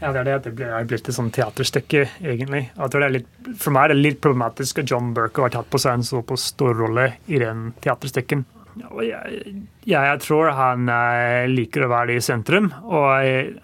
Ja, 0.00 0.10
det 0.12 0.24
er 0.24 0.40
det 0.42 0.54
det 0.58 0.66
er 0.66 0.86
blitt 0.88 1.08
et 1.08 1.16
sånt 1.16 1.34
teaterstykke, 1.36 2.06
egentlig. 2.24 2.66
Litt, 3.12 3.28
for 3.60 3.72
meg 3.72 3.86
er 3.86 3.94
det 3.94 4.00
litt 4.00 4.18
problematisk 4.24 4.82
at 4.82 4.90
John 4.90 5.12
Burke 5.16 5.44
har 5.44 5.52
tatt 5.54 5.70
på 5.70 5.80
seg 5.80 5.98
en 5.98 6.06
såpass 6.06 6.48
stor 6.54 6.74
rolle 6.76 7.12
i 7.28 7.38
den 7.40 7.70
teaterstykken. 7.84 8.44
Jeg, 8.74 9.44
jeg, 9.86 10.18
tror 10.24 10.50
han 10.56 10.88
eh, 10.90 11.44
liker 11.50 11.86
å 11.86 11.92
være 11.92 12.16
i 12.16 12.24
sentrum, 12.24 12.72
og 12.82 13.06
jeg, 13.22 13.54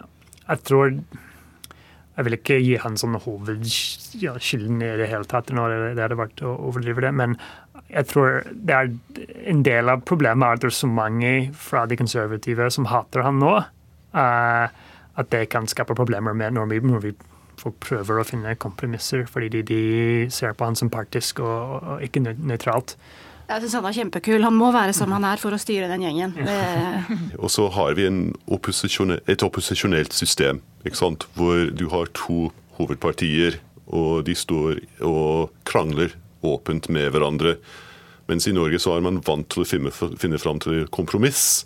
jeg 0.45 0.63
tror 0.69 0.93
Jeg 0.95 2.27
vil 2.27 2.37
ikke 2.37 2.59
gi 2.61 2.77
han 2.83 2.99
sånn 3.01 3.17
hovedskylden 3.23 4.83
i 4.85 4.93
det 5.01 5.09
hele 5.09 5.27
tatt, 5.31 5.51
når 5.57 5.95
det 5.97 6.03
hadde 6.05 6.19
vært 6.19 6.43
å 6.45 6.53
overdrive 6.69 7.07
det, 7.07 7.13
men 7.17 7.37
jeg 7.91 8.07
tror 8.11 8.43
det 8.53 8.77
er 8.77 8.91
en 9.51 9.63
del 9.67 9.91
av 9.91 10.03
problemet 10.07 10.47
er 10.47 10.59
at 10.59 10.63
det 10.63 10.69
er 10.71 10.77
så 10.77 10.91
mange 10.91 11.33
fra 11.57 11.87
de 11.91 11.99
konservative 11.99 12.69
som 12.75 12.87
hater 12.91 13.25
han 13.27 13.41
nå, 13.43 13.55
uh, 14.15 14.67
at 15.21 15.33
det 15.33 15.47
kan 15.55 15.67
skape 15.71 15.97
problemer 15.99 16.37
med 16.37 16.55
når 16.59 16.71
vi, 16.71 16.83
når 16.87 17.03
vi 17.07 17.15
prøver 17.83 18.21
å 18.21 18.27
finne 18.27 18.55
kompromisser, 18.61 19.27
fordi 19.29 19.51
de, 19.57 19.65
de 19.71 19.81
ser 20.33 20.55
på 20.57 20.69
han 20.69 20.79
som 20.79 20.93
partisk 20.93 21.43
og, 21.45 21.81
og 21.81 22.05
ikke 22.07 22.23
nøytralt. 22.31 22.97
Jeg 23.51 23.65
syns 23.65 23.75
han 23.81 23.87
er 23.89 23.97
kjempekul. 23.97 24.45
Han 24.47 24.55
må 24.55 24.71
være 24.75 24.95
som 24.95 25.11
han 25.11 25.27
er 25.27 25.41
for 25.43 25.55
å 25.55 25.59
styre 25.59 25.89
den 25.91 26.05
gjengen. 26.07 26.37
og 27.43 27.51
så 27.51 27.67
har 27.75 27.97
vi 27.99 28.07
opposisjon, 28.47 29.17
et 29.27 29.43
opposisjonelt 29.43 30.15
system, 30.15 30.63
hvor 31.35 31.67
du 31.75 31.89
har 31.91 32.13
to 32.15 32.53
hovedpartier, 32.79 33.59
og 33.91 34.23
de 34.29 34.37
står 34.39 34.79
og 35.03 35.51
krangler 35.67 36.15
åpent 36.47 36.87
med 36.95 37.11
hverandre. 37.11 37.57
Mens 38.31 38.47
i 38.47 38.55
Norge 38.55 38.79
så 38.79 38.95
er 38.95 39.03
man 39.03 39.19
vant 39.27 39.49
til 39.51 39.65
å 39.65 39.69
finne, 39.69 39.91
finne 39.91 40.39
fram 40.39 40.63
til 40.63 40.87
kompromiss. 40.95 41.65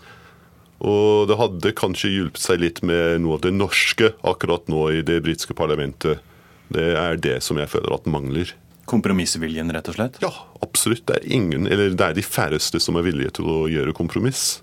Og 0.85 1.29
det 1.29 1.37
hadde 1.39 1.77
kanskje 1.77 2.15
hjulpet 2.15 2.41
seg 2.41 2.63
litt 2.65 2.81
med 2.87 3.21
noe 3.25 3.37
av 3.37 3.45
det 3.45 3.53
norske 3.55 4.15
akkurat 4.25 4.73
nå 4.73 4.89
i 4.97 5.05
det 5.05 5.21
britiske 5.25 5.57
parlamentet. 5.57 6.25
Det 6.73 6.95
er 6.97 7.21
det 7.21 7.39
som 7.45 7.61
jeg 7.61 7.71
føler 7.71 7.93
at 7.95 8.09
mangler. 8.09 8.55
Kompromissviljen, 8.91 9.73
rett 9.73 9.89
og 9.89 9.97
slett? 9.97 10.19
Ja, 10.25 10.33
absolutt. 10.65 11.07
Det 11.09 11.21
er 11.21 11.29
ingen, 11.33 11.69
eller 11.69 11.95
det 11.97 12.09
er 12.09 12.17
de 12.19 12.25
færreste 12.25 12.81
som 12.83 12.99
er 13.01 13.07
villige 13.07 13.37
til 13.39 13.49
å 13.49 13.61
gjøre 13.73 13.95
kompromiss. 13.97 14.63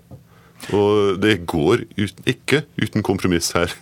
Og 0.70 1.18
det 1.22 1.40
går 1.50 1.86
ut, 1.98 2.20
ikke 2.28 2.62
uten 2.78 3.02
kompromiss 3.02 3.50
her. 3.56 3.72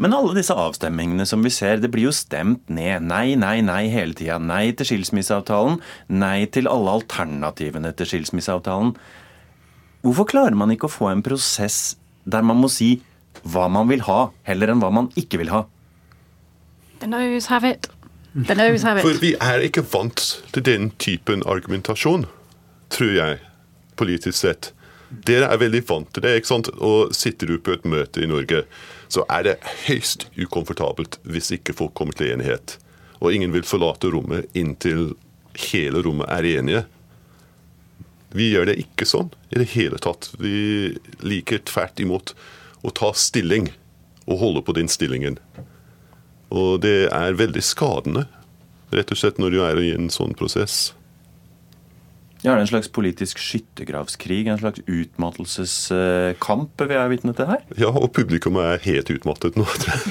Men 0.00 0.14
alle 0.16 0.32
disse 0.38 0.54
avstemmingene 0.56 1.26
som 1.28 1.42
vi 1.44 1.52
ser, 1.52 1.82
det 1.82 1.90
blir 1.92 2.08
jo 2.08 2.14
stemt 2.16 2.70
ned. 2.72 3.04
Nei, 3.04 3.34
nei, 3.36 3.58
nei 3.64 3.82
hele 3.92 4.16
tida. 4.16 4.38
Nei 4.40 4.70
til 4.76 4.88
skilsmisseavtalen. 4.88 5.80
Nei 6.08 6.46
til 6.52 6.70
alle 6.70 6.96
alternativene 6.96 7.92
til 7.98 8.08
skilsmisseavtalen. 8.14 8.94
Hvorfor 10.02 10.30
klarer 10.32 10.56
man 10.58 10.72
ikke 10.72 10.88
å 10.88 10.92
få 10.92 11.12
en 11.12 11.24
prosess 11.24 11.98
der 12.24 12.44
man 12.46 12.60
må 12.62 12.70
si 12.72 12.94
hva 13.48 13.68
man 13.72 13.88
vil 13.90 14.04
ha, 14.06 14.30
heller 14.46 14.72
enn 14.72 14.80
hva 14.82 14.90
man 14.94 15.10
ikke 15.18 15.40
vil 15.42 15.52
ha? 15.52 15.64
The 17.02 17.08
nose 17.10 17.50
have 17.50 17.66
it. 17.68 17.88
For 18.32 19.18
vi 19.20 19.34
er 19.36 19.64
ikke 19.66 19.84
vant 19.92 20.22
til 20.54 20.64
den 20.64 20.90
typen 21.02 21.42
argumentasjon, 21.44 22.24
tror 22.92 23.12
jeg, 23.12 23.40
politisk 24.00 24.38
sett. 24.38 24.70
Dere 25.12 25.50
er 25.52 25.60
veldig 25.60 25.82
vant 25.88 26.08
til 26.14 26.24
det. 26.24 26.38
ikke 26.40 26.48
sant? 26.48 26.70
Og 26.80 27.12
sitter 27.16 27.52
du 27.52 27.58
på 27.60 27.74
et 27.76 27.84
møte 27.84 28.22
i 28.24 28.30
Norge, 28.30 28.64
så 29.12 29.26
er 29.28 29.44
det 29.44 29.58
høyst 29.84 30.30
ukomfortabelt 30.40 31.18
hvis 31.28 31.52
ikke 31.58 31.76
folk 31.76 31.92
kommer 31.98 32.16
til 32.16 32.32
enighet. 32.32 32.78
Og 33.20 33.36
ingen 33.36 33.52
vil 33.52 33.66
forlate 33.68 34.08
rommet 34.10 34.48
inntil 34.56 35.12
hele 35.68 36.00
rommet 36.02 36.32
er 36.32 36.48
enige. 36.56 36.84
Vi 38.32 38.48
gjør 38.54 38.70
det 38.70 38.78
ikke 38.80 39.04
sånn 39.04 39.28
i 39.52 39.60
det 39.60 39.68
hele 39.74 40.00
tatt. 40.00 40.30
Vi 40.40 40.96
liker 41.20 41.60
tvert 41.68 42.00
imot 42.00 42.32
å 42.80 42.90
ta 42.96 43.12
stilling 43.12 43.68
og 44.24 44.40
holde 44.40 44.64
på 44.64 44.72
den 44.78 44.88
stillingen. 44.88 45.36
Og 46.52 46.82
det 46.84 47.08
er 47.08 47.38
veldig 47.38 47.62
skadende, 47.64 48.26
rett 48.92 49.12
og 49.12 49.18
slett, 49.18 49.38
når 49.40 49.54
du 49.54 49.62
er 49.64 49.80
i 49.80 49.94
en 49.94 50.10
sånn 50.12 50.36
prosess. 50.36 50.92
Ja, 52.42 52.52
er 52.52 52.58
det 52.58 52.64
en 52.64 52.72
slags 52.72 52.90
politisk 52.90 53.38
skyttergravskrig? 53.38 54.48
En 54.50 54.58
slags 54.58 54.82
utmattelseskamp 54.90 56.82
vi 56.90 56.96
er 56.98 57.12
vitne 57.12 57.32
til 57.38 57.46
her? 57.46 57.62
Ja, 57.78 57.92
og 57.94 58.10
publikum 58.16 58.58
er 58.58 58.82
helt 58.82 59.12
utmattet 59.14 59.56
nå. 59.56 59.64
tror 59.64 59.94
jeg. 59.94 60.02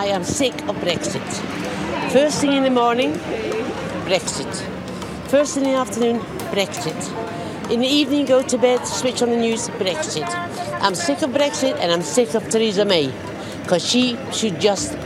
I 0.00 0.06
am 0.14 0.24
sick 0.24 0.54
of 0.68 0.80
Brexit. 0.80 1.42
First 2.10 2.40
thing 2.40 2.52
in 2.56 2.62
the 2.62 2.70
morning, 2.70 3.12
Brexit. 4.08 4.64
First 5.28 5.58
in 5.58 5.64
the 5.64 5.74
afternoon, 5.76 6.20
Brexit. 6.54 7.12
In 7.70 7.80
the 7.80 7.86
evening, 7.86 8.24
go 8.24 8.42
to 8.42 8.58
bed, 8.58 8.86
switch 8.86 9.22
on 9.22 9.28
the 9.28 9.36
news, 9.36 9.68
Brexit. 9.78 10.69
I'm 10.82 10.94
sick 10.94 11.20
of 11.20 11.30
Brexit 11.30 11.76
and 11.78 11.92
I'm 11.92 12.00
sick 12.02 12.34
of 12.34 12.48
Theresa 12.48 12.86
May 12.86 13.12
because 13.62 13.86
she 13.86 14.16
should 14.32 14.58
just 14.58 14.96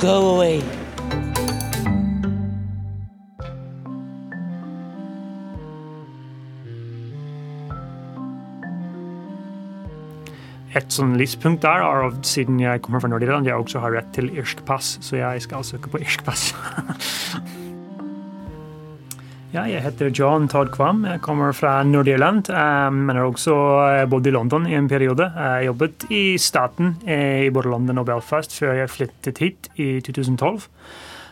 go 0.00 0.36
away. 0.36 0.62
Et 10.76 10.92
sånn 10.92 11.16
lyspunkt 11.18 11.64
der 11.64 11.82
er 11.82 12.06
at 12.06 12.26
siden 12.28 12.60
jeg 12.60 12.84
kommer 12.84 13.02
fra 13.02 13.10
Nordirland, 13.10 13.48
jeg 13.48 13.58
også 13.58 13.82
har 13.82 13.96
rett 13.96 14.14
til 14.14 14.30
irsk 14.36 14.62
pass, 14.68 14.98
så 15.02 15.18
jeg 15.18 15.42
skal 15.42 15.64
søke 15.66 15.90
på 15.90 16.04
irsk 16.04 16.22
pass. 16.22 16.52
ja, 19.56 19.64
jeg 19.70 19.84
heter 19.86 20.12
John 20.12 20.46
Todd 20.52 20.68
Kvam. 20.74 21.04
Jeg 21.08 21.22
kommer 21.24 21.54
fra 21.56 21.78
Nordirland, 21.86 22.50
eh, 22.52 22.90
men 22.92 23.16
har 23.16 23.24
også 23.24 23.56
eh, 23.86 24.04
bodd 24.10 24.28
i 24.28 24.34
London 24.34 24.66
i 24.68 24.76
en 24.76 24.88
periode. 24.90 25.30
Jeg 25.32 25.70
jobbet 25.70 26.06
i 26.12 26.24
staten 26.40 26.96
eh, 27.08 27.46
i 27.46 27.52
både 27.54 27.72
London 27.72 28.02
og 28.02 28.08
Belfast 28.10 28.56
før 28.58 28.76
jeg 28.82 28.92
flyttet 28.92 29.40
hit 29.40 29.70
i 29.80 29.96
2012. 30.04 30.68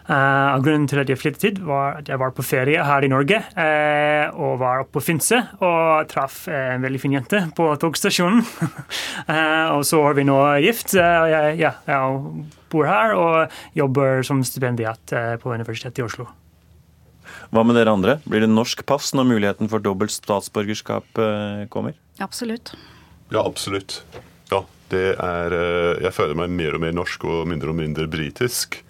Uh, 0.05 0.61
grunnen 0.61 0.85
til 0.85 1.01
at 1.01 1.09
jeg 1.09 1.17
flyttet 1.17 1.45
hit, 1.47 1.61
var 1.65 2.03
at 2.03 2.11
jeg 2.11 2.21
var 2.21 2.35
på 2.37 2.45
ferie 2.45 2.83
her 2.85 3.07
i 3.07 3.09
Norge 3.09 3.39
Uh, 3.57 4.29
og 4.37 4.59
var 4.61 4.83
oppe 4.83 4.99
på 4.99 5.03
Finse 5.07 5.39
og 5.65 6.11
traff 6.13 6.43
uh, 6.45 6.75
en 6.75 6.85
veldig 6.85 7.01
fin 7.01 7.17
jente 7.17 7.41
på 7.57 7.71
togstasjonen. 7.81 8.45
Og 9.79 9.85
så 9.89 10.03
er 10.05 10.21
vi 10.21 10.29
nå 10.29 10.37
gift. 10.65 10.93
og 11.01 11.33
jeg, 11.33 11.57
ja, 11.65 11.73
jeg 11.89 12.47
bor 12.73 12.89
her 12.89 13.17
og 13.17 13.59
jobber 13.77 14.23
som 14.27 14.45
stipendiat 14.45 15.17
på 15.41 15.57
Universitetet 15.57 16.03
i 16.03 16.09
Oslo. 16.09 16.29
Hva 17.55 17.63
med 17.63 17.77
dere 17.79 17.93
andre? 17.95 18.17
Blir 18.27 18.43
det 18.43 18.51
norsk 18.51 18.81
pass 18.83 19.13
når 19.15 19.29
muligheten 19.29 19.69
for 19.71 19.83
dobbelt 19.83 20.11
statsborgerskap 20.11 21.21
eh, 21.23 21.61
kommer? 21.71 21.95
Absolutt. 22.19 22.73
Ja, 23.31 23.45
absolutt. 23.45 24.01
Ja, 24.51 24.65
det 24.91 25.13
er 25.23 25.55
eh, 25.55 26.03
Jeg 26.03 26.17
føler 26.17 26.35
meg 26.41 26.51
mer 26.51 26.75
og 26.75 26.83
mer 26.83 26.97
norsk 26.99 27.23
og 27.31 27.45
mindre 27.47 27.71
og 27.71 27.79
mindre 27.79 28.09
britisk. 28.11 28.81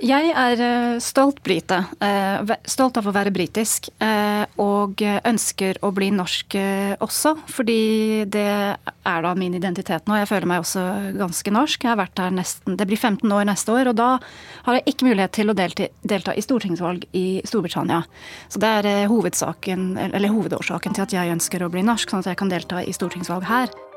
Jeg 0.00 0.32
er 0.32 0.60
eh, 0.64 1.00
stolt 1.04 1.42
brite. 1.44 1.76
eh, 2.00 2.52
Stolt 2.64 2.96
av 2.96 3.06
å 3.06 3.12
være 3.14 3.30
britisk. 3.30 3.90
eh, 4.00 4.46
Og 4.58 5.02
ønsker 5.02 5.78
å 5.82 5.92
bli 5.94 6.10
norsk 6.10 6.56
også, 7.02 7.34
fordi 7.46 8.24
det 8.26 8.76
er 8.78 9.22
da 9.22 9.34
min 9.34 9.54
identitet 9.54 10.06
nå. 10.06 10.16
Jeg 10.18 10.28
føler 10.28 10.48
meg 10.48 10.64
også 10.64 10.82
ganske 11.18 11.52
norsk. 11.52 11.84
Jeg 11.84 11.90
har 11.92 12.00
vært 12.00 12.18
her 12.18 12.30
nesten 12.30 12.76
Det 12.76 12.86
blir 12.86 12.96
15 12.98 13.30
år 13.30 13.44
neste 13.46 13.72
år, 13.72 13.88
og 13.92 13.96
da 13.96 14.18
har 14.64 14.74
jeg 14.74 14.84
ikke 14.94 15.06
mulighet 15.06 15.32
til 15.32 15.50
å 15.50 15.54
delta, 15.54 16.34
i 16.34 16.42
stortingsvalg 16.42 17.06
i 17.12 17.42
Storbritannia. 17.44 18.02
Så 18.48 18.58
det 18.58 18.68
er 18.84 19.06
hovedsaken, 19.08 19.98
eller 20.12 20.28
hovedårsaken 20.28 20.94
til 20.94 21.02
at 21.02 21.12
jeg 21.12 21.32
ønsker 21.32 21.62
å 21.62 21.70
bli 21.70 21.82
norsk, 21.82 22.08
sånn 22.10 22.20
at 22.20 22.32
jeg 22.32 22.36
kan 22.36 22.48
delta 22.48 22.82
i 22.82 22.92
stortingsvalg 22.92 23.44
her. 23.44 23.91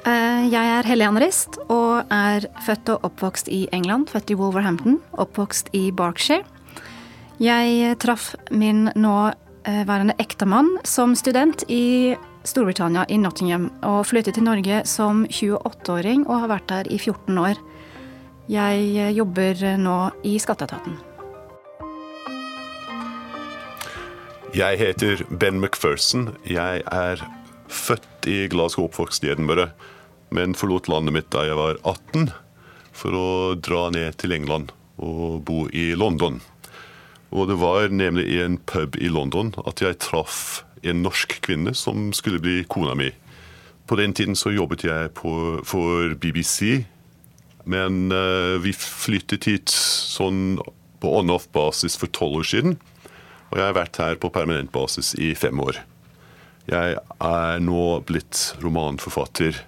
Jeg 0.00 0.64
er 0.64 0.86
Helene 0.88 1.20
Rist 1.20 1.58
og 1.68 2.08
er 2.08 2.46
født 2.64 2.88
og 2.94 3.04
oppvokst 3.10 3.50
i 3.52 3.66
England. 3.76 4.08
Født 4.08 4.30
i 4.32 4.36
Wolverhampton, 4.38 4.96
oppvokst 5.20 5.68
i 5.76 5.90
Berkshire. 5.92 6.46
Jeg 7.40 7.96
traff 8.00 8.34
min 8.50 8.90
nåværende 8.96 10.14
eh, 10.16 10.20
ektemann 10.20 10.74
som 10.84 11.14
student 11.16 11.62
i 11.68 12.16
Storbritannia, 12.44 13.06
i 13.08 13.16
Nottingham, 13.16 13.70
og 13.82 14.06
flyttet 14.08 14.36
til 14.36 14.44
Norge 14.44 14.82
som 14.84 15.26
28-åring 15.28 16.26
og 16.26 16.42
har 16.42 16.52
vært 16.52 16.68
der 16.68 16.92
i 16.92 16.98
14 16.98 17.38
år. 17.40 17.60
Jeg 18.52 18.84
eh, 18.96 19.12
jobber 19.16 19.64
nå 19.80 19.98
i 20.24 20.36
skatteetaten. 20.40 20.98
Jeg 24.52 24.78
heter 24.80 25.24
Ben 25.30 25.60
McPherson. 25.60 26.34
Jeg 26.44 26.82
er 26.92 27.24
født 27.68 28.09
i 28.28 28.44
Glasgow, 28.50 28.88
oppvokst 28.88 29.24
i 29.24 29.32
Edinburgh, 29.32 29.70
men 30.34 30.56
forlot 30.58 30.88
landet 30.90 31.16
mitt 31.16 31.30
da 31.34 31.46
jeg 31.48 31.58
var 31.58 31.80
18 31.82 32.30
for 32.96 33.16
å 33.16 33.28
dra 33.56 33.88
ned 33.94 34.18
til 34.20 34.34
England 34.36 34.74
og 35.00 35.42
bo 35.48 35.64
i 35.72 35.92
London. 35.96 36.40
Og 37.30 37.46
det 37.50 37.58
var 37.62 37.92
nemlig 37.94 38.26
i 38.28 38.40
en 38.42 38.58
pub 38.58 38.98
i 38.98 39.10
London 39.10 39.52
at 39.64 39.82
jeg 39.82 40.00
traff 40.02 40.62
en 40.82 41.02
norsk 41.04 41.38
kvinne 41.44 41.74
som 41.78 42.10
skulle 42.16 42.42
bli 42.42 42.62
kona 42.68 42.96
mi. 42.98 43.10
På 43.86 43.98
den 43.98 44.14
tiden 44.14 44.36
så 44.38 44.52
jobbet 44.54 44.84
jeg 44.86 45.12
på, 45.18 45.32
for 45.66 46.14
BBC, 46.20 46.84
men 47.70 48.10
uh, 48.14 48.58
vi 48.62 48.74
flyttet 48.74 49.46
hit 49.50 49.72
sånn 49.74 50.60
på 51.00 51.12
on-off-basis 51.20 51.96
for 51.98 52.12
tolv 52.14 52.42
år 52.42 52.50
siden. 52.50 52.76
Og 53.50 53.58
jeg 53.58 53.66
har 53.66 53.78
vært 53.78 53.98
her 53.98 54.18
på 54.20 54.30
permanent 54.32 54.70
basis 54.74 55.14
i 55.18 55.32
fem 55.38 55.58
år. 55.62 55.80
Jeg 56.70 57.00
er 57.02 57.62
nå 57.64 57.84
blitt 58.06 58.52
romanforfatter. 58.62 59.58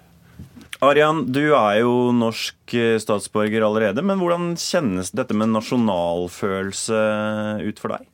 Arian, 0.83 1.23
du 1.31 1.53
er 1.55 1.79
jo 1.81 2.11
norsk 2.15 2.73
eh, 2.75 2.97
statsborger 2.99 3.63
allerede, 3.63 4.03
men 4.03 4.19
hvordan 4.19 4.53
kjennes 4.59 5.13
dette 5.15 5.35
med 5.35 5.51
nasjonalfølelse 5.53 7.03
ut 7.63 7.79
for 7.79 7.95
deg? 7.95 8.07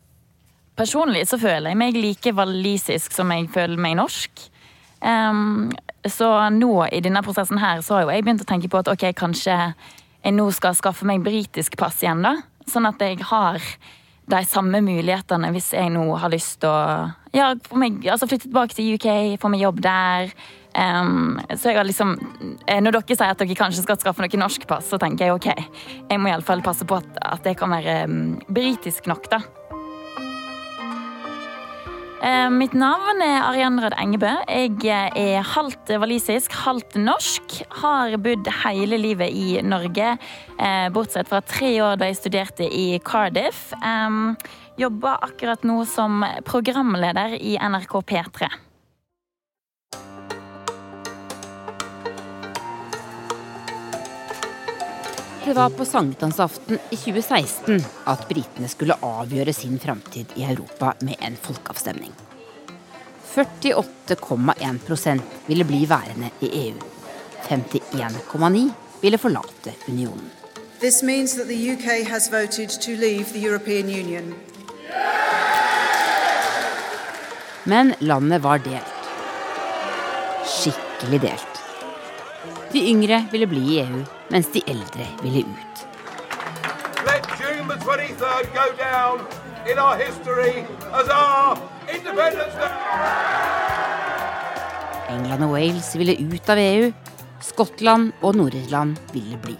Personlig 0.80 1.25
så 1.30 1.39
føler 1.41 1.73
jeg 1.73 1.80
meg 1.82 1.97
like 1.97 2.34
walisisk 2.38 3.13
som 3.15 3.34
jeg 3.34 3.49
føler 3.54 3.82
meg 3.82 3.97
norsk. 3.99 4.45
Um, 5.02 5.71
så 6.08 6.30
nå 6.54 6.73
i 6.91 7.02
denne 7.04 7.23
prosessen 7.23 7.60
her 7.62 7.82
så 7.86 7.97
har 7.97 8.06
jo 8.06 8.13
jeg 8.13 8.25
begynt 8.25 8.43
å 8.43 8.49
tenke 8.49 8.69
på 8.71 8.82
at 8.82 8.91
ok, 8.91 9.10
kanskje 9.17 9.56
jeg 9.56 10.36
nå 10.36 10.49
skal 10.56 10.78
skaffe 10.78 11.08
meg 11.08 11.23
britisk 11.25 11.78
pass 11.80 12.02
igjen, 12.04 12.23
da. 12.25 12.36
Sånn 12.69 12.88
at 12.89 13.02
jeg 13.02 13.21
har 13.32 13.62
de 14.30 14.41
samme 14.45 14.82
mulighetene 14.86 15.49
hvis 15.56 15.71
jeg 15.73 15.89
nå 15.93 16.06
har 16.21 16.32
lyst 16.32 16.60
til 16.62 16.69
å 16.69 17.10
ja, 17.35 17.53
meg, 17.77 17.99
altså 18.09 18.27
flytte 18.29 18.47
tilbake 18.47 18.77
til 18.77 18.95
UK, 18.95 19.09
få 19.41 19.51
meg 19.53 19.63
jobb 19.65 19.83
der. 19.85 20.33
Um, 20.79 21.39
så 21.57 21.71
jeg 21.71 21.79
har 21.79 21.87
liksom 21.87 22.11
eh, 22.69 22.77
Når 22.77 22.93
dere 22.93 23.15
sier 23.17 23.31
at 23.33 23.39
dere 23.41 23.55
kanskje 23.57 23.81
skal 23.81 23.97
skaffe 23.97 24.21
noe 24.21 24.41
norsk 24.43 24.67
pass, 24.69 24.85
så 24.91 24.99
tenker 25.01 25.25
jeg 25.25 25.33
ok, 25.33 25.47
jeg 26.11 26.21
må 26.21 26.29
iallfall 26.29 26.61
passe 26.61 26.85
på 26.85 26.99
at, 27.01 27.09
at 27.25 27.41
det 27.47 27.55
kan 27.57 27.73
være 27.73 28.03
um, 28.05 28.35
britisk 28.53 29.09
nok, 29.09 29.31
da. 29.33 29.41
Eh, 32.19 32.49
Mitt 32.51 32.73
navn 32.75 33.21
er 33.23 33.45
Arian 33.47 33.79
Rød 33.79 33.93
Engebø. 33.95 34.31
Jeg 34.51 34.73
eh, 34.83 35.37
er 35.39 35.45
halvt 35.55 35.93
walisisk, 36.01 36.51
halvt 36.65 36.97
norsk. 36.99 37.61
Har 37.79 38.17
bodd 38.19 38.49
hele 38.65 38.99
livet 38.99 39.31
i 39.31 39.61
Norge, 39.63 40.17
uh, 40.59 40.87
bortsett 40.91 41.29
fra 41.31 41.39
tre 41.47 41.71
år 41.85 41.95
da 41.99 42.09
jeg 42.09 42.19
studerte 42.19 42.67
i 42.67 42.99
Cardiff. 43.07 43.69
Em, 43.79 44.35
Jobber 44.79 45.17
akkurat 45.21 45.63
nå 45.63 45.85
som 45.85 46.25
programleder 46.45 47.33
i 47.35 47.57
NRK 47.59 47.91
P3. 48.01 48.47
Det 55.45 55.53
var 55.53 55.69
på 55.69 55.85
sankthansaften 55.85 56.79
i 56.89 56.95
2016 56.95 57.83
at 58.07 58.23
britene 58.29 58.71
skulle 58.71 58.95
avgjøre 59.03 59.53
sin 59.53 59.75
framtid 59.83 60.31
i 60.39 60.47
Europa 60.47 60.93
med 61.03 61.15
en 61.19 61.35
folkeavstemning. 61.35 62.13
48,1% 63.35 65.21
ville 65.45 65.67
bli 65.67 65.85
værende 65.91 66.31
i 66.39 66.53
EU. 66.67 66.79
51,9 67.49 68.69
ville 69.01 69.17
forlate 69.17 69.75
unionen. 69.87 70.29
This 70.79 71.03
means 71.03 71.35
that 71.35 71.47
the 71.47 71.71
UK 71.73 72.07
has 72.07 72.31
voted 72.31 72.69
to 72.69 72.91
leave 72.91 73.33
the 73.33 73.39
European 73.39 73.89
Union. 73.89 74.48
Men 77.69 77.93
landet 77.99 78.41
var 78.41 78.58
delt. 78.65 78.95
skikkelig 80.49 81.21
delt. 81.21 81.60
De 82.73 82.82
yngre 82.89 83.21
ville 83.32 83.47
bli 83.47 83.62
i 83.73 83.79
EU, 83.84 84.01
mens 84.34 84.49
de 84.53 84.63
eldre 84.67 85.05
ville 85.21 85.43
ut. 85.45 85.84
Let 87.05 87.27
June 87.39 87.67
the 87.69 87.77
23rd 87.86 88.49
go 88.55 88.65
down 88.79 89.21
in 89.69 89.77
our 89.77 89.95
history 89.97 90.65
as 90.93 91.10
our 91.10 91.58
Independence 91.93 92.55
Day. 92.58 92.73
England 95.10 95.43
og 95.43 95.51
Wales 95.53 95.95
ville 95.97 96.17
ut 96.17 96.49
av 96.49 96.58
EU. 96.58 96.91
Skottland 97.41 98.12
og 98.21 98.36
Nord-Irland 98.36 98.97
ville 99.13 99.38
bli. 99.45 99.55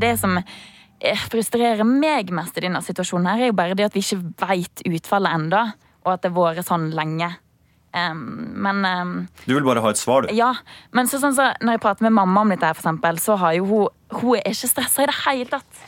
Det 0.00 0.18
som 0.20 0.38
frustrerer 1.28 1.86
meg 1.86 2.32
mest 2.34 2.58
i 2.58 2.64
denne 2.66 2.82
situasjonen, 2.84 3.30
her 3.30 3.46
er 3.46 3.50
jo 3.52 3.56
bare 3.58 3.76
det 3.78 3.88
at 3.88 3.96
vi 3.96 4.02
ikke 4.04 4.20
veit 4.44 4.84
utfallet 4.88 5.38
enda, 5.38 5.64
og 6.04 6.14
at 6.14 6.24
det 6.24 6.32
har 6.32 6.54
vært 6.54 6.68
sånn 6.68 6.90
lenge. 6.96 7.30
Um, 7.94 8.22
men 8.58 8.84
um, 8.84 9.10
Du 9.44 9.54
vil 9.54 9.66
bare 9.66 9.82
ha 9.84 9.92
et 9.94 10.00
svar, 10.00 10.26
du? 10.26 10.34
Ja. 10.34 10.50
Men 10.90 11.06
så, 11.06 11.20
sånn, 11.22 11.36
så, 11.36 11.52
når 11.62 11.76
jeg 11.76 11.82
prater 11.84 12.06
med 12.08 12.16
mamma 12.16 12.42
om 12.42 12.50
dette, 12.50 12.66
her, 12.66 12.74
for 12.74 12.82
eksempel, 12.82 13.20
så 13.22 13.36
har 13.38 13.54
jo 13.54 13.68
hun 13.68 13.84
Hun 14.14 14.38
er 14.38 14.50
ikke 14.50 14.70
stressa 14.70 15.04
i 15.04 15.10
det 15.10 15.14
hele 15.24 15.46
tatt. 15.50 15.84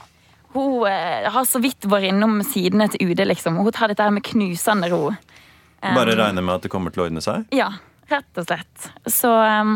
Hun 0.55 0.87
uh, 0.87 1.27
har 1.35 1.47
så 1.47 1.61
vidt 1.63 1.87
vært 1.91 2.13
innom 2.13 2.39
sidene 2.47 2.87
til 2.93 3.11
UD, 3.11 3.25
liksom. 3.27 3.59
Hun 3.59 3.75
tar 3.75 3.91
dette 3.91 4.07
her 4.07 4.15
med 4.15 4.25
knusende 4.27 4.91
ro. 4.93 5.11
Um, 5.11 5.99
Bare 5.99 6.15
regner 6.19 6.47
med 6.47 6.57
at 6.57 6.67
det 6.67 6.71
kommer 6.73 6.95
til 6.95 7.03
å 7.03 7.09
ordne 7.09 7.23
seg? 7.25 7.47
Ja, 7.55 7.73
rett 8.11 8.39
og 8.39 8.47
slett. 8.47 8.89
Så 9.11 9.31
uh, 9.35 9.75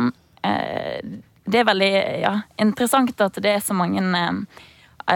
det 1.51 1.61
er 1.61 1.67
veldig 1.67 1.93
ja, 2.23 2.35
interessant 2.63 3.27
at 3.27 3.43
det 3.43 3.57
er 3.57 3.63
så 3.65 3.75
mange 3.77 4.03
um, 4.07 4.45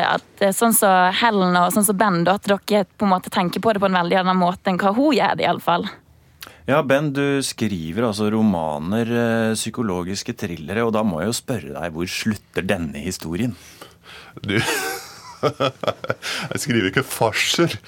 at 0.02 0.44
Sånn 0.54 0.74
som 0.74 0.78
så 0.80 0.92
Helen 1.20 1.56
og 1.56 1.70
sånn 1.72 1.86
som 1.86 1.98
Ben, 1.98 2.22
at 2.28 2.48
dere 2.48 2.84
på 2.84 3.06
en 3.06 3.12
måte 3.14 3.32
tenker 3.32 3.62
på 3.62 3.72
det 3.72 3.82
på 3.82 3.88
en 3.88 4.00
veldig 4.00 4.18
annen 4.22 4.40
måte 4.40 4.72
enn 4.72 4.80
hva 4.80 4.92
hun 4.96 5.14
gjør 5.14 5.38
det. 5.38 5.46
i 5.46 5.50
alle 5.52 5.64
fall. 5.64 5.86
Ja, 6.68 6.82
Ben, 6.82 7.12
du 7.12 7.42
skriver 7.44 8.08
altså 8.08 8.30
romaner, 8.32 9.08
psykologiske 9.54 10.34
thrillere, 10.40 10.84
og 10.84 10.94
da 10.96 11.04
må 11.04 11.20
jeg 11.20 11.30
jo 11.30 11.38
spørre 11.40 11.72
deg, 11.76 11.94
hvor 11.94 12.08
slutter 12.08 12.64
denne 12.64 13.04
historien? 13.04 13.56
Du 14.42 14.58
Jeg 16.52 16.60
skriver 16.62 16.88
ikke 16.88 17.04
farser. 17.06 17.74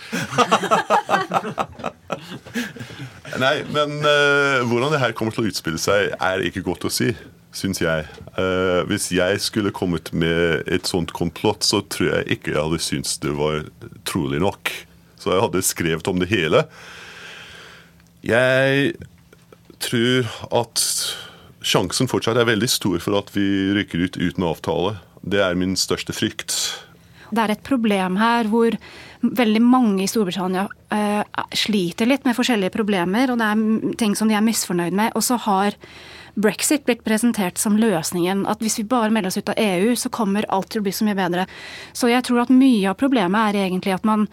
Nei, 3.42 3.54
men 3.72 3.96
uh, 4.04 4.64
hvordan 4.68 4.92
det 4.92 5.00
her 5.02 5.14
kommer 5.16 5.34
til 5.34 5.46
å 5.46 5.50
utspille 5.50 5.80
seg, 5.80 6.12
er 6.14 6.44
ikke 6.46 6.64
godt 6.66 6.86
å 6.88 6.92
si, 6.92 7.10
syns 7.56 7.80
jeg. 7.80 8.06
Uh, 8.36 8.84
hvis 8.90 9.08
jeg 9.14 9.40
skulle 9.42 9.74
kommet 9.74 10.12
med 10.12 10.66
et 10.68 10.88
sånt 10.88 11.14
komplott, 11.16 11.64
så 11.66 11.82
tror 11.88 12.12
jeg 12.12 12.36
ikke 12.36 12.52
jeg 12.52 12.62
hadde 12.62 12.82
syntes 12.84 13.16
det 13.22 13.32
var 13.38 13.64
trolig 14.08 14.42
nok. 14.44 14.72
Så 15.16 15.32
jeg 15.32 15.44
hadde 15.46 15.64
skrevet 15.64 16.10
om 16.10 16.20
det 16.20 16.30
hele. 16.30 16.66
Jeg 18.26 18.92
tror 19.82 20.28
at 20.62 20.82
sjansen 21.66 22.10
fortsatt 22.10 22.38
er 22.38 22.48
veldig 22.48 22.68
stor 22.70 23.00
for 23.02 23.18
at 23.18 23.32
vi 23.34 23.46
rykker 23.76 24.06
ut 24.06 24.18
uten 24.20 24.46
avtale. 24.46 24.96
Det 25.26 25.42
er 25.42 25.58
min 25.58 25.74
største 25.78 26.14
frykt. 26.14 26.54
Det 27.26 27.42
er 27.42 27.56
et 27.56 27.66
problem 27.66 28.18
her 28.20 28.46
hvor 28.50 28.76
veldig 29.26 29.62
mange 29.64 30.04
i 30.04 30.10
Storbritannia 30.10 30.66
uh, 30.68 31.46
sliter 31.56 32.06
litt 32.06 32.26
med 32.28 32.36
forskjellige 32.36 32.74
problemer, 32.74 33.32
og 33.32 33.40
det 33.40 33.48
er 33.48 33.96
ting 33.98 34.14
som 34.18 34.30
de 34.30 34.36
er 34.38 34.44
misfornøyd 34.44 34.94
med. 34.94 35.16
Og 35.18 35.24
så 35.26 35.38
har 35.48 35.74
brexit 36.36 36.84
blitt 36.84 37.04
presentert 37.04 37.58
som 37.58 37.78
løsningen. 37.80 38.44
At 38.46 38.60
hvis 38.64 38.78
vi 38.80 38.86
bare 38.88 39.10
melder 39.10 39.32
oss 39.32 39.40
ut 39.40 39.48
av 39.52 39.58
EU, 39.58 39.96
så 39.96 40.12
kommer 40.12 40.46
alt 40.52 40.70
til 40.72 40.82
å 40.82 40.86
bli 40.86 40.92
så 40.94 41.06
mye 41.08 41.18
bedre. 41.18 41.46
Så 41.96 42.10
jeg 42.12 42.24
tror 42.28 42.44
at 42.44 42.52
mye 42.52 42.90
av 42.92 42.98
problemet 43.00 43.50
er 43.50 43.66
egentlig 43.66 43.96
at 43.96 44.04
man 44.06 44.26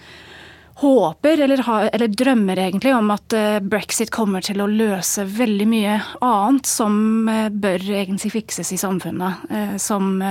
håper, 0.81 1.43
eller, 1.45 1.61
har, 1.63 1.89
eller 1.93 2.07
drømmer 2.07 2.59
egentlig, 2.59 2.95
om 2.95 3.11
at 3.13 3.35
uh, 3.37 3.59
brexit 3.61 4.11
kommer 4.11 4.43
til 4.43 4.61
å 4.63 4.67
løse 4.67 5.25
veldig 5.29 5.67
mye 5.69 5.99
annet 6.25 6.67
som 6.67 7.29
uh, 7.29 7.47
bør 7.53 7.85
egentlig 8.01 8.33
fikses 8.33 8.73
i 8.73 8.81
samfunnet. 8.81 9.79
som 9.81 10.21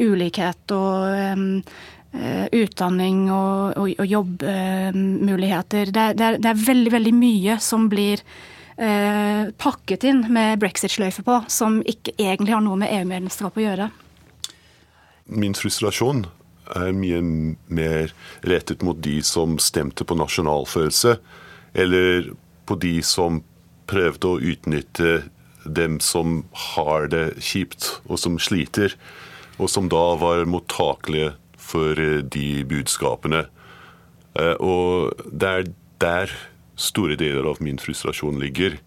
ulikhet 0.00 0.72
og 0.72 1.72
utdanning 2.56 3.18
og, 3.30 3.76
og, 3.78 3.90
og 4.02 4.06
jobbmuligheter. 4.06 5.90
Uh, 5.90 5.92
det, 5.92 6.06
er, 6.18 6.38
det, 6.38 6.50
er 6.50 6.64
veldig, 6.66 6.92
veldig 6.92 7.14
mye 7.14 7.58
som 7.62 7.88
blir 7.92 8.24
uh, 8.80 9.50
pakket 9.60 10.06
inn 10.08 10.24
med 10.32 10.60
brexit-sløyfe 10.62 11.24
på, 11.26 11.40
som 11.52 11.80
ikke 11.88 12.16
egentlig 12.18 12.56
har 12.56 12.64
noe 12.64 12.78
med 12.80 12.92
EU-medlemskap 12.96 13.58
å 13.58 13.64
gjøre. 13.64 13.90
Min 15.30 15.54
frustrasjon 15.54 16.24
er 16.76 16.94
mye 16.94 17.20
mer 17.70 18.14
rettet 18.46 18.84
mot 18.86 18.98
de 19.02 19.18
som 19.26 19.58
stemte 19.62 20.06
på 20.06 20.18
nasjonalfølelse, 20.18 21.16
eller 21.74 22.32
på 22.66 22.76
de 22.82 22.96
som 23.06 23.42
prøvde 23.90 24.30
å 24.30 24.40
utnytte 24.52 25.20
dem 25.64 25.98
som 26.00 26.44
har 26.74 27.10
det 27.12 27.26
kjipt 27.42 28.00
og 28.06 28.18
som 28.22 28.38
sliter 28.40 28.94
og 29.60 29.68
som 29.68 29.90
da 29.92 30.14
var 30.20 30.48
mottakelige 30.48 31.34
for 31.60 31.98
eh, 32.00 32.22
de 32.24 32.62
budskapene. 32.68 33.44
Eh, 34.38 34.56
og 34.56 35.12
det 35.28 35.50
er 35.50 35.68
der 36.00 36.32
store 36.80 37.16
deler 37.20 37.44
av 37.50 37.60
min 37.60 37.78
frustrasjon 37.78 38.40
ligger. 38.40 38.78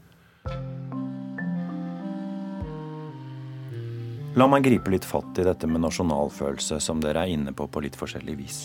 La 4.34 4.48
meg 4.50 4.66
gripe 4.66 4.90
litt 4.90 5.06
fatt 5.06 5.38
i 5.38 5.46
dette 5.46 5.70
med 5.70 5.84
nasjonalfølelse, 5.84 6.80
som 6.82 7.02
dere 7.04 7.22
er 7.22 7.36
inne 7.36 7.54
på 7.54 7.68
på 7.70 7.84
litt 7.86 7.98
forskjellig 8.00 8.38
vis. 8.40 8.60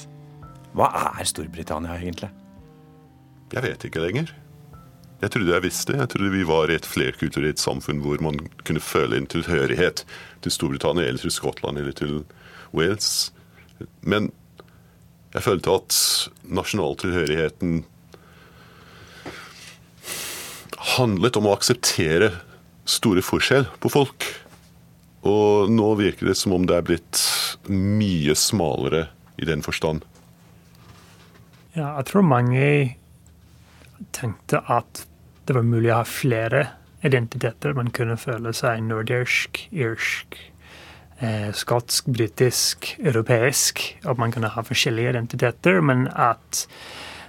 Hva 0.73 0.89
er 1.11 1.27
Storbritannia 1.29 1.99
egentlig? 1.99 2.31
Jeg 3.53 3.65
vet 3.65 3.85
ikke 3.85 4.05
lenger. 4.05 4.33
Jeg 5.19 5.33
trodde 5.35 5.53
jeg 5.53 5.65
visste. 5.65 5.97
Jeg 5.99 6.09
trodde 6.13 6.33
vi 6.33 6.47
var 6.47 6.71
i 6.71 6.79
et 6.79 6.87
flerkulturelt 6.87 7.61
samfunn 7.61 8.01
hvor 8.05 8.21
man 8.25 8.39
kunne 8.65 8.81
føle 8.81 9.19
en 9.19 9.29
tilhørighet 9.29 10.05
til 10.45 10.55
Storbritannia 10.55 11.09
eller 11.09 11.25
til 11.25 11.35
Skottland 11.35 11.81
eller 11.81 11.97
til 11.97 12.23
Wales. 12.73 13.33
Men 14.01 14.31
jeg 15.35 15.45
følte 15.45 15.75
at 15.75 16.01
nasjonaltilhørigheten 16.49 17.83
handlet 20.97 21.39
om 21.39 21.49
å 21.49 21.55
akseptere 21.57 22.33
store 22.89 23.23
forskjell 23.25 23.67
på 23.83 23.91
folk. 23.93 24.27
Og 25.29 25.71
nå 25.73 25.89
virker 25.99 26.31
det 26.31 26.37
som 26.39 26.55
om 26.57 26.67
det 26.69 26.77
er 26.79 26.87
blitt 26.87 27.23
mye 27.69 28.37
smalere 28.39 29.09
i 29.39 29.49
den 29.49 29.65
forstand. 29.67 30.07
Ja, 31.75 31.95
jeg 31.99 32.09
tror 32.11 32.27
mange 32.27 32.69
tenkte 34.15 34.63
at 34.71 35.05
det 35.49 35.57
var 35.57 35.67
mulig 35.67 35.91
å 35.93 36.01
ha 36.01 36.07
flere 36.09 36.63
identiteter. 37.07 37.75
Man 37.77 37.93
kunne 37.95 38.19
føle 38.21 38.53
seg 38.57 38.83
nordirsk, 38.87 39.61
irsk, 39.75 40.39
eh, 41.21 41.51
skotsk, 41.55 42.09
britisk, 42.11 42.95
europeisk. 42.99 43.85
At 44.05 44.19
man 44.19 44.35
kunne 44.35 44.51
ha 44.55 44.65
forskjellige 44.67 45.15
identiteter, 45.15 45.81
men 45.81 46.09
at 46.15 46.67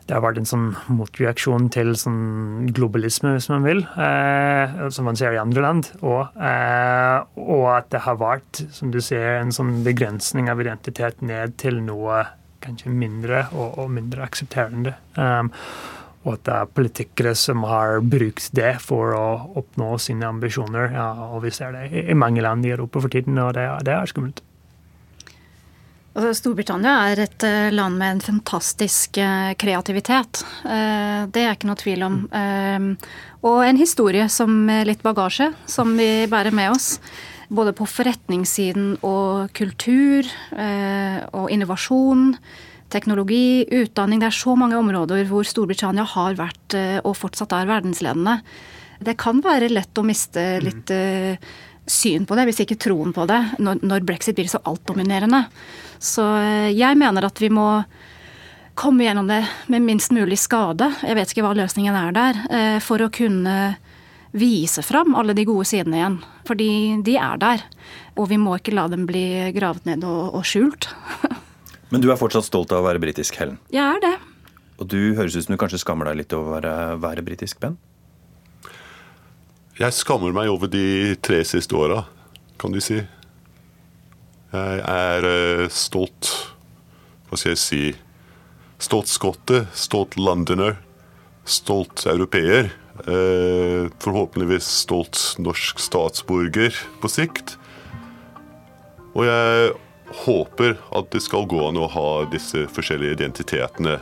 det 0.10 0.16
har 0.16 0.24
vært 0.24 0.40
en 0.42 0.50
sånn 0.50 0.70
motreaksjon 0.90 1.68
til 1.70 1.92
sånn 2.00 2.72
globalisme, 2.74 3.36
hvis 3.36 3.50
man 3.52 3.66
vil, 3.68 3.84
eh, 4.02 4.90
som 4.90 5.06
man 5.06 5.20
ser 5.20 5.36
i 5.36 5.42
andre 5.42 5.62
land. 5.62 5.92
Og, 6.02 6.34
eh, 6.34 7.20
og, 7.38 7.68
at 7.76 7.92
det 7.94 8.02
har 8.08 8.18
vært, 8.18 8.64
som 8.74 8.90
du 8.90 8.98
ser, 9.06 9.38
en 9.38 9.54
sånn 9.54 9.84
begrensning 9.86 10.50
av 10.50 10.62
identitet 10.66 11.22
ned 11.22 11.60
til 11.62 11.78
noe 11.86 12.24
kanskje 12.60 12.90
mindre 12.90 13.46
og, 13.54 13.78
og 13.84 13.94
mindre 13.94 14.26
aksepterende. 14.26 14.96
Um, 15.16 15.54
og 16.26 16.34
at 16.34 16.44
det 16.50 16.56
er 16.58 16.74
politikere 16.76 17.36
som 17.38 17.64
har 17.70 18.02
brukt 18.02 18.50
det 18.58 18.74
for 18.84 19.14
å 19.16 19.28
oppnå 19.62 19.94
sine 20.02 20.28
ambisjoner. 20.28 20.92
Ja, 20.98 21.14
og 21.30 21.46
Vi 21.46 21.54
ser 21.56 21.78
det 21.78 21.86
i 22.02 22.18
mange 22.18 22.44
land 22.44 22.66
i 22.66 22.74
Europa 22.74 23.00
for 23.00 23.14
tiden, 23.14 23.38
og 23.40 23.54
det, 23.56 23.70
det 23.88 23.94
er 23.96 24.10
skummelt. 24.10 24.42
Altså, 26.20 26.34
Storbritannia 26.36 26.94
er 27.14 27.20
et 27.24 27.44
eh, 27.48 27.70
land 27.72 27.96
med 27.96 28.18
en 28.18 28.20
fantastisk 28.20 29.16
eh, 29.24 29.54
kreativitet. 29.56 30.42
Eh, 30.68 31.22
det 31.32 31.46
er 31.46 31.54
ikke 31.56 31.70
noe 31.70 31.80
tvil 31.80 32.02
om. 32.04 32.18
Og 33.48 33.60
en 33.64 33.80
historie 33.80 34.26
som 34.28 34.68
litt 34.84 35.00
bagasje, 35.06 35.48
som 35.64 35.94
vi 35.96 36.28
bærer 36.28 36.52
med 36.52 36.74
oss. 36.74 36.98
Både 37.48 37.72
på 37.72 37.88
forretningssiden 37.88 38.98
og 39.08 39.54
kultur 39.56 40.28
og 40.60 41.48
innovasjon 41.50 42.36
teknologi, 42.92 43.64
utdanning. 43.80 44.20
Det 44.20 44.28
er 44.28 44.36
så 44.36 44.58
mange 44.60 44.76
områder 44.78 45.24
hvor 45.30 45.48
Storbritannia 45.48 46.04
har 46.18 46.36
vært 46.36 46.76
og 47.08 47.16
fortsatt 47.16 47.56
er 47.56 47.72
verdensledende. 47.72 48.42
Det 49.00 49.16
kan 49.20 49.40
være 49.44 49.72
lett 49.72 49.98
å 49.98 50.04
miste 50.04 50.44
mm. 50.60 50.66
litt 50.66 50.92
uh, 50.92 51.52
syn 51.90 52.28
på 52.30 52.38
det, 52.38 52.48
hvis 52.50 52.62
ikke 52.64 52.80
troen 52.80 53.14
på 53.16 53.26
det, 53.30 53.40
når, 53.60 53.82
når 53.86 54.06
brexit 54.08 54.38
blir 54.38 54.50
så 54.52 54.62
altdominerende. 54.70 55.44
Så 56.00 56.24
uh, 56.24 56.70
jeg 56.72 57.00
mener 57.00 57.28
at 57.28 57.42
vi 57.42 57.52
må 57.54 57.68
komme 58.80 59.04
gjennom 59.04 59.28
det 59.28 59.42
med 59.68 59.84
minst 59.84 60.14
mulig 60.16 60.40
skade. 60.40 60.88
Jeg 61.04 61.18
vet 61.18 61.34
ikke 61.34 61.44
hva 61.48 61.56
løsningen 61.58 61.98
er 62.00 62.16
der. 62.16 62.42
Uh, 62.48 62.78
for 62.84 63.04
å 63.04 63.12
kunne 63.14 63.58
vise 64.32 64.84
fram 64.86 65.16
alle 65.18 65.34
de 65.34 65.46
gode 65.50 65.66
sidene 65.66 65.98
igjen. 66.00 66.18
Fordi 66.48 66.72
de 67.06 67.18
er 67.18 67.42
der. 67.42 67.66
Og 68.16 68.30
vi 68.30 68.38
må 68.42 68.58
ikke 68.60 68.76
la 68.78 68.88
dem 68.92 69.08
bli 69.10 69.52
gravet 69.56 69.90
ned 69.90 70.06
og, 70.08 70.36
og 70.38 70.46
skjult. 70.46 70.92
Men 71.92 72.04
du 72.04 72.12
er 72.14 72.20
fortsatt 72.22 72.46
stolt 72.46 72.74
av 72.76 72.84
å 72.84 72.90
være 72.90 73.02
britisk, 73.02 73.40
Helen? 73.42 73.58
Jeg 73.74 73.82
er 73.82 74.04
det. 74.04 74.16
Og 74.80 74.88
du 74.88 75.16
høres 75.18 75.36
ut 75.36 75.44
som 75.44 75.56
du 75.56 75.60
kanskje 75.60 75.82
skammer 75.82 76.12
deg 76.12 76.22
litt 76.22 76.36
over 76.38 76.52
å 76.52 76.56
være, 76.60 77.00
være 77.02 77.26
britisk, 77.26 77.60
Ben? 77.64 77.76
Jeg 79.80 79.96
skammer 79.96 80.34
meg 80.36 80.50
over 80.52 80.68
de 80.68 81.16
tre 81.24 81.38
siste 81.48 81.72
åra, 81.80 82.02
kan 82.60 82.74
du 82.76 82.82
si. 82.84 82.98
Jeg 84.52 84.82
er 84.84 85.24
uh, 85.24 85.70
stolt 85.72 86.32
Hva 87.30 87.38
skal 87.40 87.54
jeg 87.54 87.62
si 87.62 87.80
Stolt 88.82 89.08
skotte, 89.08 89.62
stolt 89.72 90.18
londoner, 90.20 90.82
stolt 91.48 92.04
europeer. 92.12 92.74
Uh, 93.08 93.88
forhåpentligvis 94.04 94.68
stolt 94.82 95.22
norsk 95.40 95.80
statsborger 95.80 96.76
på 97.00 97.12
sikt. 97.12 97.56
Og 99.16 99.28
jeg 99.28 99.74
håper 100.26 100.76
at 100.92 101.12
det 101.16 101.24
skal 101.24 101.48
gå 101.48 101.64
an 101.70 101.80
å 101.80 101.88
ha 101.96 102.08
disse 102.36 102.68
forskjellige 102.76 103.22
identitetene 103.22 103.96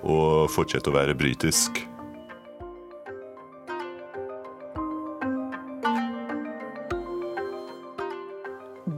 og 0.00 0.48
fortsette 0.56 0.88
å 0.88 0.96
være 0.96 1.16
britisk. 1.20 1.84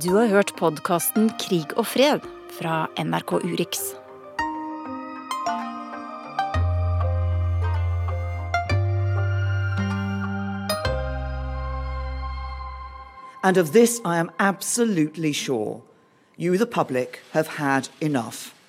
Du 0.02 0.14
har 0.14 0.26
hørt 0.26 0.50
podkasten 0.58 1.28
Krig 1.38 1.76
og 1.78 1.84
fred 1.86 2.24
fra 2.56 2.88
NRK 2.98 3.32
Urix. 3.44 3.92
And 13.44 13.56
of 13.56 13.70
this 13.72 14.00
I 14.04 14.18
am 14.18 14.30
absolutely 14.40 15.32
sure. 15.32 15.82
You, 16.36 16.56
the 16.56 16.66
public, 16.66 17.20
have 17.30 17.46
had 17.46 17.88
enough. 18.00 18.61